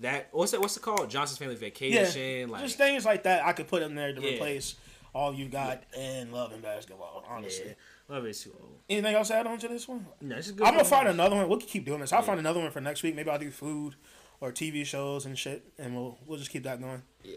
[0.00, 1.08] that what's it what's it called?
[1.10, 2.48] Johnson's Family Yeah, Vacation.
[2.50, 4.32] like just things like that I could put in there to Yeah.
[4.34, 4.74] replace
[5.14, 7.24] all you got and Love and Basketball.
[7.28, 7.68] Honestly.
[7.68, 7.72] yeah.
[8.14, 8.72] Love is too old.
[8.88, 10.06] Anything else to add on to this one?
[10.20, 11.48] No, it's just good I'm gonna find another one.
[11.48, 12.12] We'll keep doing this.
[12.12, 13.16] I'll find another one for next week.
[13.16, 13.96] Maybe I'll do food
[14.40, 17.02] or TV shows and shit, and we'll we'll just keep that going.
[17.24, 17.34] Yeah.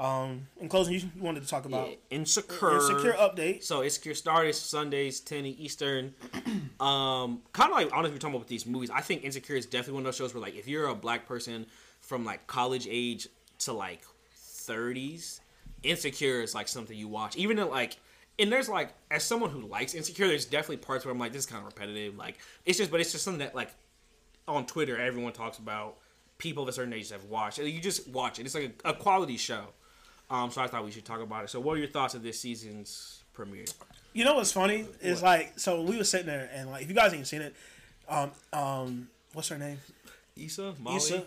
[0.00, 1.96] Um, in closing, you wanted to talk about Yeah.
[2.10, 2.76] Insecure.
[2.76, 3.64] Insecure update.
[3.64, 6.14] So Insecure started Sundays, 10 Eastern.
[6.80, 8.88] Um, kind of like I don't know if you're talking about these movies.
[8.88, 11.26] I think Insecure is definitely one of those shows where like if you're a black
[11.26, 11.66] person
[12.00, 13.26] from like college age
[13.60, 14.02] to like
[14.36, 15.40] 30s,
[15.82, 17.36] Insecure is like something you watch.
[17.36, 17.96] Even in like,
[18.38, 21.40] and there's like as someone who likes Insecure, there's definitely parts where I'm like, this
[21.40, 22.16] is kind of repetitive.
[22.16, 23.70] Like it's just, but it's just something that like
[24.46, 25.96] on Twitter everyone talks about.
[26.38, 27.58] People of a certain age have watched.
[27.58, 28.46] You just watch it.
[28.46, 29.64] It's like a, a quality show.
[30.30, 31.50] Um, so I thought we should talk about it.
[31.50, 33.64] So, what are your thoughts of this season's premiere?
[34.12, 36.94] You know what's funny is like so we were sitting there and like if you
[36.94, 37.54] guys ain't seen it,
[38.08, 39.78] um um what's her name?
[40.36, 41.24] Issa, Molly, Issa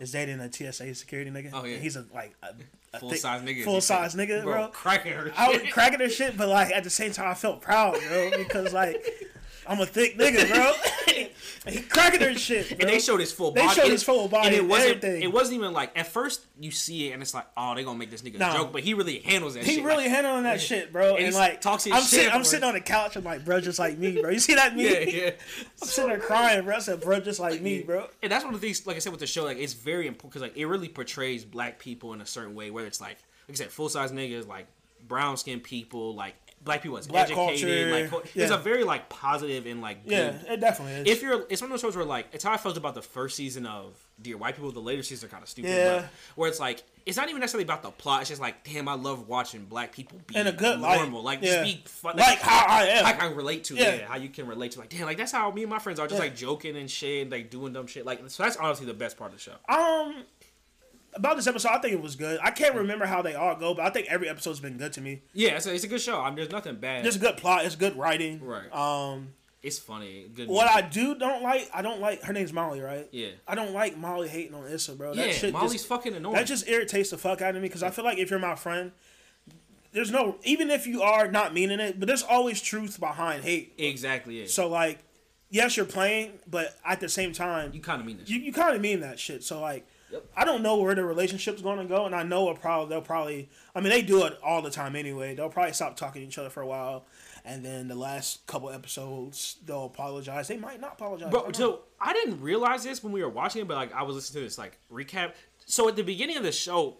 [0.00, 1.50] is dating a TSA security nigga.
[1.52, 1.74] Oh, yeah.
[1.74, 2.54] And he's a like a,
[2.94, 3.64] a full thick- size nigga.
[3.64, 4.68] full size nigga, bro.
[4.68, 5.32] cracking her.
[5.36, 8.30] I was cracking her shit, but like at the same time I felt proud, bro,
[8.36, 9.04] because like
[9.66, 10.72] I'm a thick nigga, bro.
[11.66, 12.78] and he cracking her shit, bro.
[12.80, 13.80] And they showed his full They body.
[13.80, 14.96] showed his full body and it wasn't.
[15.04, 15.22] everything.
[15.22, 17.98] It wasn't even like at first you see it and it's like, oh, they gonna
[17.98, 18.52] make this nigga Nah.
[18.54, 19.64] joke, but he really handles that.
[19.64, 19.84] He shit.
[19.84, 21.16] really handling that shit, bro.
[21.16, 23.44] And, he's like talks his I'm shit sitting, I'm sitting on the couch and like,
[23.44, 24.30] bro, just like me, bro.
[24.30, 24.84] You see that me?
[24.90, 25.30] yeah, yeah.
[25.82, 26.76] I'm sitting there crying, bro.
[26.76, 28.06] I said, bro, just like me, bro.
[28.22, 30.06] And that's one of the things, like I said, with the show, like it's very
[30.06, 33.18] important because like it really portrays black people in a certain way, whether it's like,
[33.48, 34.66] like I said, full size niggas, like
[35.08, 38.84] brown skinned people, like black people as Black educated, culture, like co- it's a very
[38.84, 40.12] like positive and like good.
[40.12, 41.08] Yeah, it definitely is.
[41.16, 43.02] If you're, it's one of those shows where like it's how I felt about the
[43.02, 44.70] first season of Dear White People.
[44.72, 46.00] The later seasons are kind of stupid, Yeah.
[46.00, 48.20] but where it's like it's not even necessarily about the plot.
[48.20, 51.40] It's just like, damn, I love watching black people be In a good normal, like
[51.42, 51.64] Yeah.
[51.64, 53.04] just be fun, like how I am.
[53.04, 53.94] Like I relate to Yeah.
[53.94, 54.06] yeah.
[54.06, 56.06] how you can relate to like damn like that's how me and my friends are
[56.06, 56.26] just Yeah.
[56.28, 59.16] like joking and shit and like doing dumb shit like so that's honestly the best
[59.16, 59.54] part of the show.
[59.74, 60.24] Um,
[61.14, 62.38] about this episode, I think it was good.
[62.42, 65.00] I can't remember how they all go, but I think every episode's been good to
[65.00, 65.22] me.
[65.32, 66.20] Yeah, it's a, it's a good show.
[66.20, 67.04] I mean, there's nothing bad.
[67.04, 67.64] There's a good plot.
[67.64, 68.44] It's good writing.
[68.44, 68.72] Right.
[68.74, 70.26] Um, it's funny.
[70.34, 70.48] Good.
[70.48, 70.84] what music.
[70.84, 72.22] I do don't like, I don't like.
[72.22, 73.08] Her name's Molly, right?
[73.12, 73.30] Yeah.
[73.46, 75.14] I don't like Molly hating on Issa, bro.
[75.14, 76.36] That yeah, shit Molly's just, fucking annoying.
[76.36, 78.54] that just irritates the fuck out of me because I feel like if you're my
[78.54, 78.92] friend,
[79.92, 83.74] there's no even if you are not meaning it, but there's always truth behind hate.
[83.76, 84.50] exactly it.
[84.50, 85.00] So like,
[85.50, 88.30] yes, you're playing, but at the same time, you kind of mean this.
[88.30, 89.44] you, you kind of mean that shit.
[89.44, 90.24] So like, Yep.
[90.36, 93.00] I don't know where the relationship's going to go, and I know a probably they'll
[93.02, 93.48] probably.
[93.74, 95.34] I mean, they do it all the time anyway.
[95.34, 97.06] They'll probably stop talking to each other for a while,
[97.44, 100.48] and then the last couple episodes they'll apologize.
[100.48, 101.28] They might not apologize.
[101.28, 104.02] I Bro, so I didn't realize this when we were watching it, but like I
[104.02, 105.34] was listening to this like recap.
[105.66, 106.96] So at the beginning of the show,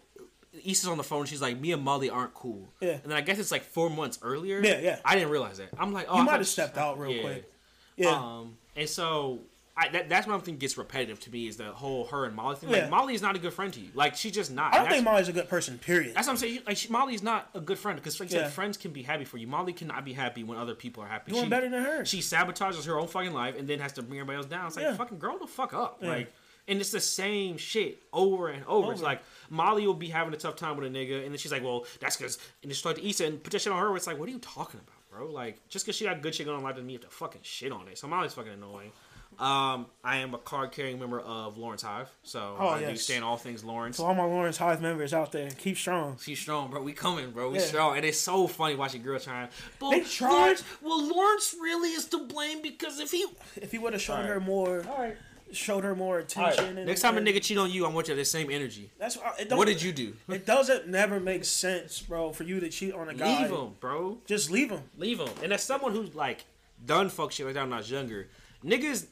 [0.65, 1.27] Issa's on the phone.
[1.27, 2.91] She's like, "Me and Molly aren't cool." Yeah.
[2.91, 4.63] And then I guess it's like four months earlier.
[4.63, 4.99] Yeah, yeah.
[5.05, 5.71] I didn't realize that.
[5.79, 7.23] I'm like, oh, you I might have stepped out real yeah.
[7.23, 7.53] quick.
[7.97, 9.41] Yeah, Um, and so
[9.81, 12.37] I, that, that's what I think gets repetitive to me is the whole her and
[12.37, 12.69] Molly thing.
[12.71, 12.83] Yeah.
[12.83, 13.89] Like Molly is not a good friend to you.
[13.95, 14.75] Like she's just not.
[14.75, 15.79] I don't think Molly's a good person.
[15.79, 16.15] Period.
[16.15, 16.61] that's what I'm saying.
[16.67, 18.45] Like she, Molly's not a good friend because, like you Yeah.
[18.45, 19.47] said, friends can be happy for you.
[19.47, 21.33] Molly cannot be happy when other people are happy.
[21.33, 22.05] Doing she, better than her.
[22.05, 24.67] She sabotages her own fucking life and then has to bring everybody else down.
[24.67, 24.97] It's like Yeah.
[24.97, 25.99] fucking grow the fuck up.
[26.03, 26.33] Like.
[26.69, 28.93] And it's the same shit over and over.
[28.93, 31.51] It's like Molly will be having a tough time with a nigga, and then she's
[31.51, 33.97] like, "Well, that's because." And it's like to Issa and put that shit on her.
[33.97, 35.27] It's like, what are you talking about, bro?
[35.33, 37.11] Like, just because she got good shit going on in life doesn't mean you have
[37.11, 37.99] to fucking shit on it.
[37.99, 38.93] So Molly's fucking annoying.
[39.39, 43.25] Um, I am a card carrying member of Lawrence Hive, so Oh, I do stand
[43.25, 43.97] all things Lawrence.
[43.97, 46.17] To all my Lawrence Hive members out there, keep strong.
[46.23, 46.83] Keep strong, bro.
[46.83, 47.49] We coming, bro.
[47.51, 47.65] We Yeah.
[47.65, 49.49] strong, and it's so funny watching girls trying.
[49.79, 53.25] But They tried- Lawrence, well, Lawrence really is to blame because if he,
[53.57, 54.31] If he would have shown Alright.
[54.35, 55.17] her more, all right,
[55.53, 56.77] showed her more attention.
[56.77, 58.91] and- next time a nigga cheat on you, I want you to the same energy.
[58.99, 60.15] that's what, it What did you do?
[60.29, 63.41] It doesn't never make sense, bro, for you to cheat on a guy.
[63.43, 64.19] Leave him, bro.
[64.27, 64.83] Just leave him.
[64.99, 65.31] Leave him.
[65.43, 66.45] And as someone who's like
[66.85, 68.29] done fuck shit like that when I was younger,
[68.63, 69.07] niggas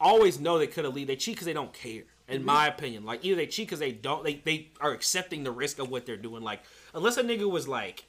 [0.00, 1.06] always know they could have leave.
[1.06, 2.02] They cheat because they don't care.
[2.28, 5.50] In my opinion, like either they cheat because they don't, they they are accepting the
[5.50, 6.42] risk of what they're doing.
[6.42, 6.60] Like
[6.92, 8.04] unless a nigga was like,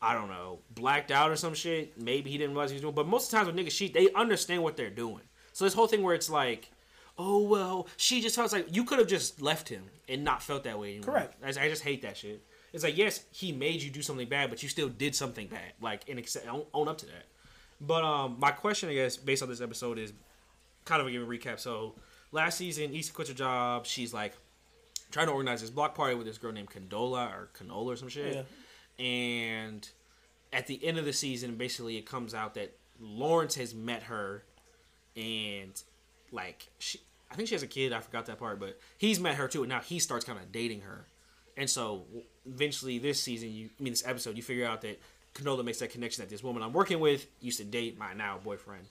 [0.00, 2.96] I don't know, blacked out or some shit, maybe he didn't realize he was doing.
[2.96, 5.22] But most of the times when niggas cheat, they understand what they're doing.
[5.52, 6.70] So this whole thing where it's like.
[7.18, 10.64] Oh well, she just felt like you could have just left him and not felt
[10.64, 11.14] that way anymore.
[11.14, 11.34] Correct.
[11.44, 12.42] I, I just hate that shit.
[12.72, 15.74] It's like yes, he made you do something bad, but you still did something bad.
[15.80, 17.26] Like and accept, own, own up to that.
[17.80, 20.14] But um, my question, I guess, based on this episode, is
[20.84, 21.60] kind of a give a recap.
[21.60, 21.94] So
[22.30, 23.86] last season, Issa quits her job.
[23.86, 24.34] She's like
[25.10, 28.08] trying to organize this block party with this girl named Condola or Canola or some
[28.08, 28.46] shit.
[28.98, 29.88] And
[30.52, 34.44] at the end of the season, basically, it comes out that Lawrence has met her,
[35.16, 35.80] and
[36.30, 37.92] like she, I think she has a kid.
[37.92, 40.52] I forgot that part, but he's met her too, and now he starts kind of
[40.52, 41.06] dating her.
[41.56, 42.04] And so
[42.46, 45.00] eventually, this season, you I mean this episode, you figure out that
[45.34, 48.38] Canola makes that connection that this woman I'm working with used to date my now
[48.42, 48.84] boyfriend.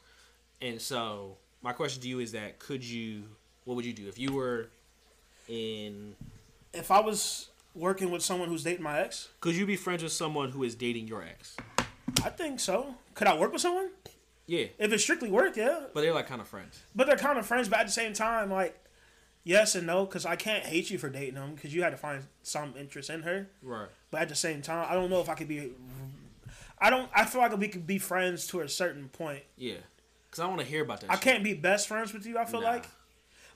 [0.62, 3.24] And so my question to you is that could you,
[3.66, 4.70] what would you do if you were
[5.48, 6.16] in?
[6.74, 10.12] If I was working with someone who's dating my ex, Could you be friends with
[10.12, 11.56] someone who is dating your ex?
[12.24, 12.96] I think so.
[13.14, 13.90] Could I work with someone?
[14.48, 15.84] Yeah, If it's strictly work, yeah.
[15.94, 16.82] but they're like kind of friends.
[16.94, 18.78] But they're kind of friends, but at the same time, like,
[19.44, 21.98] yes and no, because I can't hate you for dating them because you had to
[21.98, 23.48] find some interest in her.
[23.62, 23.88] Right.
[24.10, 25.72] But at the same time, I don't know if I could be.
[26.80, 27.10] I don't.
[27.16, 29.44] I feel like we could be friends to a certain point.
[29.56, 29.76] Yeah.
[30.32, 31.12] Because I want to hear about that.
[31.12, 31.24] I shit.
[31.24, 32.38] can't be best friends with you.
[32.40, 32.70] I feel Nah.
[32.72, 32.86] like.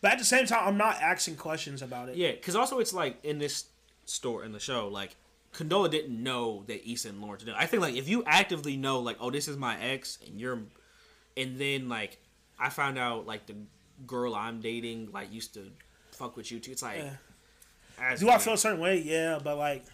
[0.01, 2.15] But at the same time, I'm not asking questions about it.
[2.17, 3.65] Yeah, because also it's like in this
[4.03, 5.15] store in the show, like
[5.53, 7.53] Condola didn't know that Issa and Lawrence did.
[7.55, 10.59] I think like if you actively know like, oh, this is my ex, and you're,
[11.37, 12.19] and then like
[12.59, 13.55] I found out like the
[14.05, 15.71] girl I'm dating like used to
[16.11, 16.71] fuck with you too.
[16.71, 18.15] It's like, Yeah.
[18.17, 18.99] Do I feel a certain way?
[18.99, 19.85] Yeah, but like,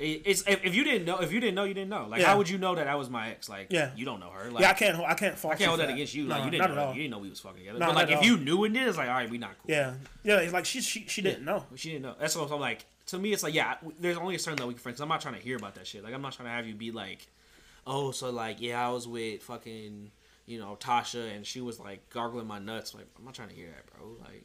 [0.00, 2.06] It's if, if you didn't know, if you didn't know, you didn't know.
[2.08, 2.28] Like, Yeah.
[2.28, 3.48] how would you know that that was my ex?
[3.48, 3.90] Like, Yeah.
[3.94, 4.50] you don't know her.
[4.50, 6.24] Like, yeah, I can't, I can't fault I can't hold for that against you.
[6.24, 6.80] Like, you didn't not know.
[6.80, 6.94] at all.
[6.94, 7.78] You didn't know we was fucking together.
[7.78, 9.70] No, but like, if you knew it, did it's like, all right, we not cool.
[9.70, 9.94] Yeah,
[10.24, 11.66] yeah, like she, she, she didn't know.
[11.74, 12.14] She didn't know.
[12.18, 12.86] That's what I'm like.
[13.06, 15.00] To me, it's like, yeah, there's only a certain level we can friends.
[15.00, 16.04] I'm not trying to hear about that shit.
[16.04, 17.26] Like, I'm not trying to have you be like,
[17.86, 20.12] oh, so like, yeah, I was with fucking,
[20.46, 22.94] you know, Tasha, and she was like gargling my nuts.
[22.94, 24.12] Like, I'm not trying to hear that, bro.
[24.20, 24.44] Like,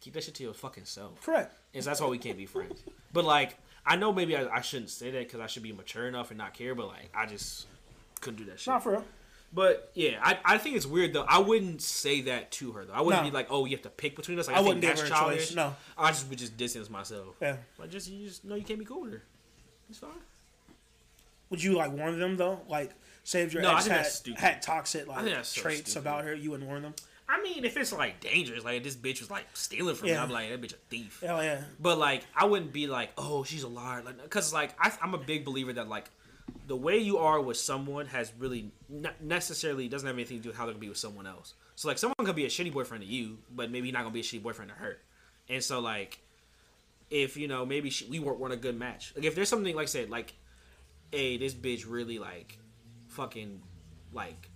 [0.00, 1.22] keep that shit to your fucking self.
[1.22, 1.54] Correct.
[1.74, 2.82] And so that's why we can't be friends.
[3.12, 6.06] But like, I know maybe I, I shouldn't say that because I should be mature
[6.08, 6.74] enough and not care.
[6.74, 7.66] But like, I just
[8.20, 8.68] couldn't do that shit.
[8.72, 9.04] Not for real.
[9.52, 11.24] But yeah, I, I think it's weird though.
[11.26, 12.92] I wouldn't say that to her though.
[12.92, 13.30] I wouldn't No.
[13.30, 14.48] be like, oh, you have to pick between us.
[14.48, 15.46] Like, I I, think wouldn't give that's childish.
[15.48, 15.74] choice, no.
[15.96, 17.36] I just would just distance myself.
[17.40, 17.56] Yeah.
[17.78, 19.22] Like just you just know you can't be cool with her.
[19.88, 20.10] It's fine.
[21.50, 22.60] Would you like warn them though?
[22.68, 22.90] Like,
[23.22, 23.84] save your No, ex
[24.20, 26.94] think had, had toxic like think so traits about her, you wouldn't warn them.
[27.28, 30.30] I mean, if it's like dangerous, like this bitch was like stealing from me, I'm
[30.30, 31.22] like that bitch a thief.
[31.24, 31.60] Hell yeah.
[31.80, 35.14] But like, I wouldn't be like, oh, she's a liar, like, because like I, I'm
[35.14, 36.08] a big believer that like
[36.68, 40.48] the way you are with someone has really not necessarily doesn't have anything to do
[40.50, 41.54] with how they're gonna be with someone else.
[41.74, 44.20] So like, someone could be a shitty boyfriend to you, but maybe not gonna be
[44.20, 44.98] a shitty boyfriend to her.
[45.48, 46.20] And so like,
[47.10, 49.12] if you know maybe she, we weren't, weren't a good match.
[49.16, 50.34] Like if there's something like I said like,
[51.10, 52.56] hey, this bitch really like,
[53.08, 53.62] fucking,
[54.12, 54.50] like.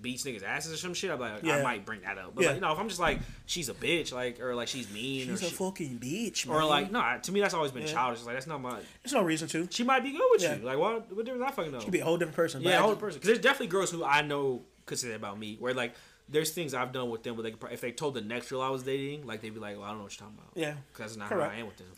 [0.00, 1.10] Beats niggas asses or some shit.
[1.10, 2.34] I'm like, I might bring that up.
[2.34, 2.48] But Yeah.
[2.48, 5.26] like, you know, if I'm just like, she's a bitch, like, or like she's mean,
[5.26, 6.56] She's or a she, fucking bitch, man.
[6.56, 7.92] or like, no, to me that's always been Yeah.
[7.92, 8.22] childish.
[8.24, 8.80] Like that's not my.
[9.02, 9.68] there's no reason to.
[9.70, 10.56] She might be good with Yeah.
[10.56, 10.62] you.
[10.64, 11.12] Like, what?
[11.14, 11.78] What difference I fucking know?
[11.78, 12.62] You could be a whole different person.
[12.62, 13.18] yeah, but whole person.
[13.18, 15.56] Because there's definitely girls who I know could say that about me.
[15.58, 15.94] Where like,
[16.30, 18.62] there's things I've done with them, where they could, if they told the next girl
[18.62, 20.52] I was dating, like they'd be like, well, I don't know what you're talking about.
[20.56, 20.74] Yeah.
[20.92, 21.50] Because that's not Correct.
[21.52, 21.88] how I am with them.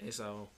[0.00, 0.48] And so,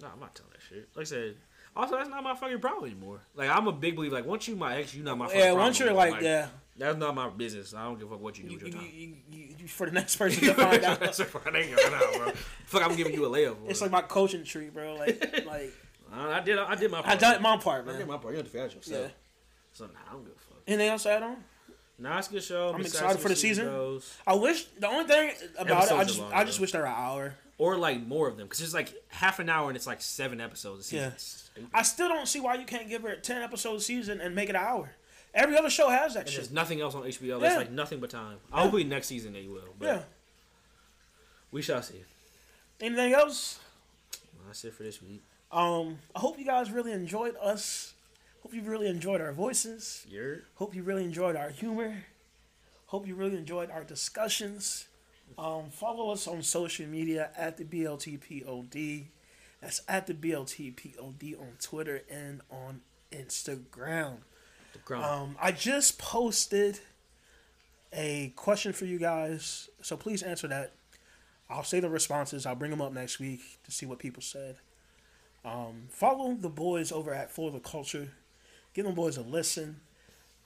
[0.00, 0.88] no, I'm not telling that shit.
[0.96, 1.36] Like I said.
[1.74, 3.20] Also, that's not my fucking problem anymore.
[3.34, 4.14] Like I'm a big believer.
[4.14, 6.10] Like once you my ex, you not my fucking Yeah, once you're anymore.
[6.10, 7.72] like, yeah, that's not my business.
[7.74, 9.22] I don't give a fuck what you do you, with your you, time.
[9.30, 11.00] you, you, for the next person to find out.
[11.00, 12.32] That's a fine ain't right now, bro.
[12.66, 13.56] Fuck, I'm giving you a layup.
[13.68, 14.96] It's like my coaching tree, bro.
[14.96, 15.72] Like, like
[16.12, 16.58] I did.
[16.58, 16.98] I did my.
[16.98, 17.20] I Part.
[17.20, 18.32] done my part, I did my part.
[18.34, 19.02] You have to figure out yourself.
[19.06, 19.08] Yeah.
[19.72, 20.62] So nah, I don't give a fuck.
[20.66, 21.36] Anything else to add on?
[21.98, 22.68] Nah, it's a good show.
[22.70, 23.66] I'm excited excited for the see where it season.
[23.66, 24.16] goes.
[24.26, 26.94] I wish the only thing about it, I just I just wish they were an
[26.94, 27.34] hour.
[27.58, 30.40] Or like more of them, because it's like half an hour and it's like seven
[30.40, 31.12] episodes a season.
[31.56, 31.64] Yeah.
[31.74, 34.48] I still don't see why you can't give her a ten episode season and make
[34.48, 34.92] it an hour.
[35.34, 36.38] Every other show has that And shit.
[36.40, 37.40] there's nothing else on HBO.
[37.40, 37.56] Yeah.
[37.56, 38.38] Like nothing but time.
[38.50, 39.74] Hopefully next season they will.
[39.78, 40.02] But Yeah.
[41.50, 42.02] we shall see.
[42.80, 43.58] Anything else?
[44.34, 45.22] Well, that's it for this week.
[45.52, 47.94] Um, I hope you guys really enjoyed us.
[48.42, 50.04] Hope you really enjoyed our voices.
[50.08, 52.04] You're Hope you really enjoyed our humor.
[52.86, 54.86] Hope you really enjoyed our discussions.
[55.38, 59.06] Um, follow us on social media at the BLTPOD.
[59.60, 62.80] That's at the BLTPOD on Twitter and on
[63.12, 64.18] Instagram.
[65.04, 66.80] Um, I just posted
[67.92, 70.72] a question for you guys, so please answer that.
[71.50, 72.46] I'll say the responses.
[72.46, 74.56] I'll bring them up next week to see what people said.
[75.44, 78.08] Um, follow the boys over at For the Culture.
[78.74, 79.80] Give them boys a listen.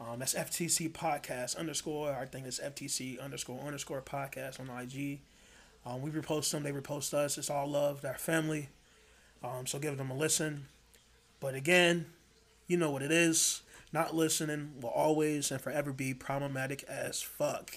[0.01, 2.13] Um, that's FTC Podcast underscore.
[2.13, 5.21] I think it's FTC underscore underscore podcast on IG.
[5.87, 6.63] Um, we repost them.
[6.65, 7.39] They repost us.
[7.39, 8.05] It's all love.
[8.05, 8.69] Our family.
[9.43, 10.67] Um, so give them a listen.
[11.41, 12.07] But again,
[12.67, 13.63] you know what it is.
[13.93, 17.71] Not listening will always and forever be problematic as fuck.